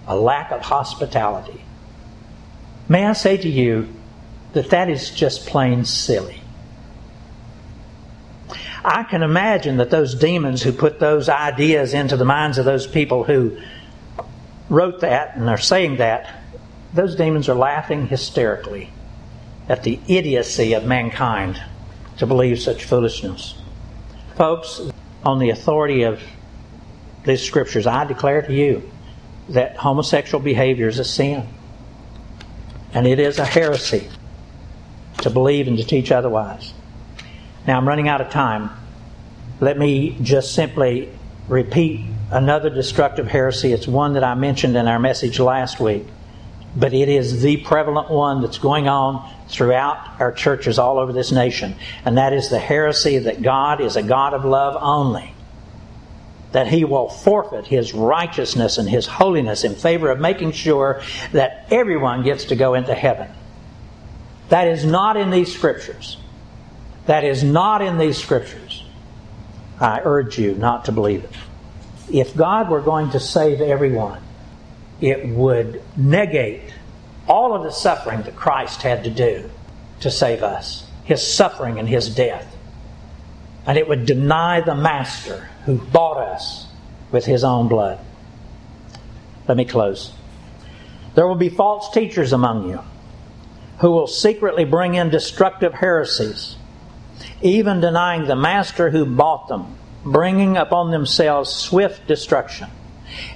A 0.06 0.14
lack 0.14 0.52
of 0.52 0.60
hospitality. 0.60 1.64
May 2.86 3.06
I 3.06 3.14
say 3.14 3.38
to 3.38 3.48
you 3.48 3.88
that 4.52 4.68
that 4.68 4.90
is 4.90 5.08
just 5.08 5.46
plain 5.46 5.86
silly. 5.86 6.42
I 8.84 9.04
can 9.04 9.22
imagine 9.22 9.78
that 9.78 9.88
those 9.88 10.14
demons 10.14 10.62
who 10.62 10.70
put 10.70 11.00
those 11.00 11.30
ideas 11.30 11.94
into 11.94 12.18
the 12.18 12.26
minds 12.26 12.58
of 12.58 12.66
those 12.66 12.86
people 12.86 13.24
who 13.24 13.58
wrote 14.68 15.00
that 15.00 15.34
and 15.34 15.48
are 15.48 15.56
saying 15.56 15.96
that, 15.96 16.42
those 16.92 17.16
demons 17.16 17.48
are 17.48 17.54
laughing 17.54 18.06
hysterically 18.06 18.90
at 19.68 19.82
the 19.82 19.98
idiocy 20.08 20.74
of 20.74 20.84
mankind 20.84 21.60
to 22.18 22.26
believe 22.26 22.60
such 22.60 22.84
foolishness. 22.84 23.54
Folks, 24.36 24.80
on 25.24 25.38
the 25.38 25.50
authority 25.50 26.02
of 26.02 26.20
these 27.24 27.42
scriptures, 27.42 27.86
I 27.86 28.04
declare 28.04 28.42
to 28.42 28.52
you 28.52 28.90
that 29.48 29.76
homosexual 29.76 30.42
behavior 30.42 30.88
is 30.88 30.98
a 30.98 31.04
sin. 31.04 31.48
And 32.92 33.06
it 33.06 33.18
is 33.18 33.38
a 33.38 33.44
heresy 33.44 34.08
to 35.18 35.30
believe 35.30 35.66
and 35.66 35.76
to 35.78 35.84
teach 35.84 36.12
otherwise. 36.12 36.72
Now, 37.66 37.78
I'm 37.78 37.88
running 37.88 38.08
out 38.08 38.20
of 38.20 38.30
time. 38.30 38.70
Let 39.60 39.78
me 39.78 40.16
just 40.22 40.54
simply 40.54 41.10
repeat 41.48 42.06
another 42.30 42.70
destructive 42.70 43.26
heresy. 43.26 43.72
It's 43.72 43.88
one 43.88 44.12
that 44.14 44.24
I 44.24 44.34
mentioned 44.34 44.76
in 44.76 44.86
our 44.86 44.98
message 44.98 45.40
last 45.40 45.80
week 45.80 46.04
but 46.76 46.92
it 46.92 47.08
is 47.08 47.42
the 47.42 47.58
prevalent 47.58 48.10
one 48.10 48.40
that's 48.40 48.58
going 48.58 48.88
on 48.88 49.32
throughout 49.48 50.20
our 50.20 50.32
churches 50.32 50.78
all 50.78 50.98
over 50.98 51.12
this 51.12 51.30
nation. 51.32 51.76
And 52.04 52.16
that 52.18 52.32
is 52.32 52.48
the 52.50 52.58
heresy 52.58 53.18
that 53.18 53.42
God 53.42 53.80
is 53.80 53.96
a 53.96 54.02
God 54.02 54.34
of 54.34 54.44
love 54.44 54.76
only. 54.80 55.34
that 56.54 56.68
he 56.68 56.84
will 56.84 57.08
forfeit 57.08 57.66
his 57.66 57.92
righteousness 57.92 58.78
and 58.78 58.88
his 58.88 59.08
holiness 59.08 59.64
in 59.64 59.74
favor 59.74 60.08
of 60.08 60.20
making 60.20 60.52
sure 60.52 61.02
that 61.32 61.66
everyone 61.72 62.22
gets 62.22 62.44
to 62.44 62.54
go 62.54 62.74
into 62.74 62.94
heaven. 62.94 63.28
That 64.50 64.68
is 64.68 64.84
not 64.84 65.16
in 65.16 65.30
these 65.30 65.52
scriptures. 65.52 66.16
That 67.06 67.24
is 67.24 67.42
not 67.42 67.82
in 67.82 67.98
these 67.98 68.18
scriptures. 68.18 68.84
I 69.80 70.00
urge 70.04 70.38
you 70.38 70.54
not 70.54 70.84
to 70.84 70.92
believe 70.92 71.24
it. 71.24 71.32
If 72.12 72.36
God 72.36 72.70
were 72.70 72.80
going 72.80 73.10
to 73.10 73.20
save 73.20 73.60
everyone, 73.60 74.22
it 75.00 75.26
would 75.26 75.82
negate 75.96 76.72
all 77.28 77.54
of 77.54 77.62
the 77.62 77.70
suffering 77.70 78.22
that 78.22 78.36
Christ 78.36 78.82
had 78.82 79.04
to 79.04 79.10
do 79.10 79.50
to 80.00 80.10
save 80.10 80.42
us, 80.42 80.86
his 81.04 81.26
suffering 81.26 81.78
and 81.78 81.88
his 81.88 82.14
death. 82.14 82.54
And 83.66 83.78
it 83.78 83.88
would 83.88 84.06
deny 84.06 84.60
the 84.60 84.74
Master 84.74 85.48
who 85.64 85.78
bought 85.78 86.18
us 86.18 86.66
with 87.10 87.24
his 87.24 87.44
own 87.44 87.68
blood. 87.68 87.98
Let 89.48 89.56
me 89.56 89.64
close. 89.64 90.12
There 91.14 91.26
will 91.26 91.34
be 91.34 91.48
false 91.48 91.90
teachers 91.90 92.32
among 92.32 92.68
you 92.68 92.80
who 93.78 93.90
will 93.90 94.06
secretly 94.06 94.64
bring 94.64 94.94
in 94.94 95.10
destructive 95.10 95.74
heresies, 95.74 96.56
even 97.42 97.80
denying 97.80 98.26
the 98.26 98.36
Master 98.36 98.90
who 98.90 99.04
bought 99.04 99.48
them, 99.48 99.76
bringing 100.04 100.56
upon 100.56 100.90
themselves 100.90 101.50
swift 101.50 102.06
destruction. 102.06 102.68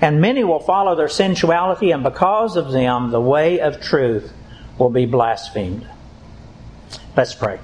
And 0.01 0.21
many 0.21 0.45
will 0.45 0.61
follow 0.61 0.95
their 0.95 1.09
sensuality, 1.09 1.91
and 1.91 2.03
because 2.03 2.57
of 2.57 2.73
them, 2.73 3.11
the 3.11 3.21
way 3.21 3.61
of 3.61 3.81
truth 3.81 4.33
will 4.79 4.91
be 4.91 5.07
blasphemed. 5.07 5.89
Let's 7.17 7.35
pray. 7.35 7.59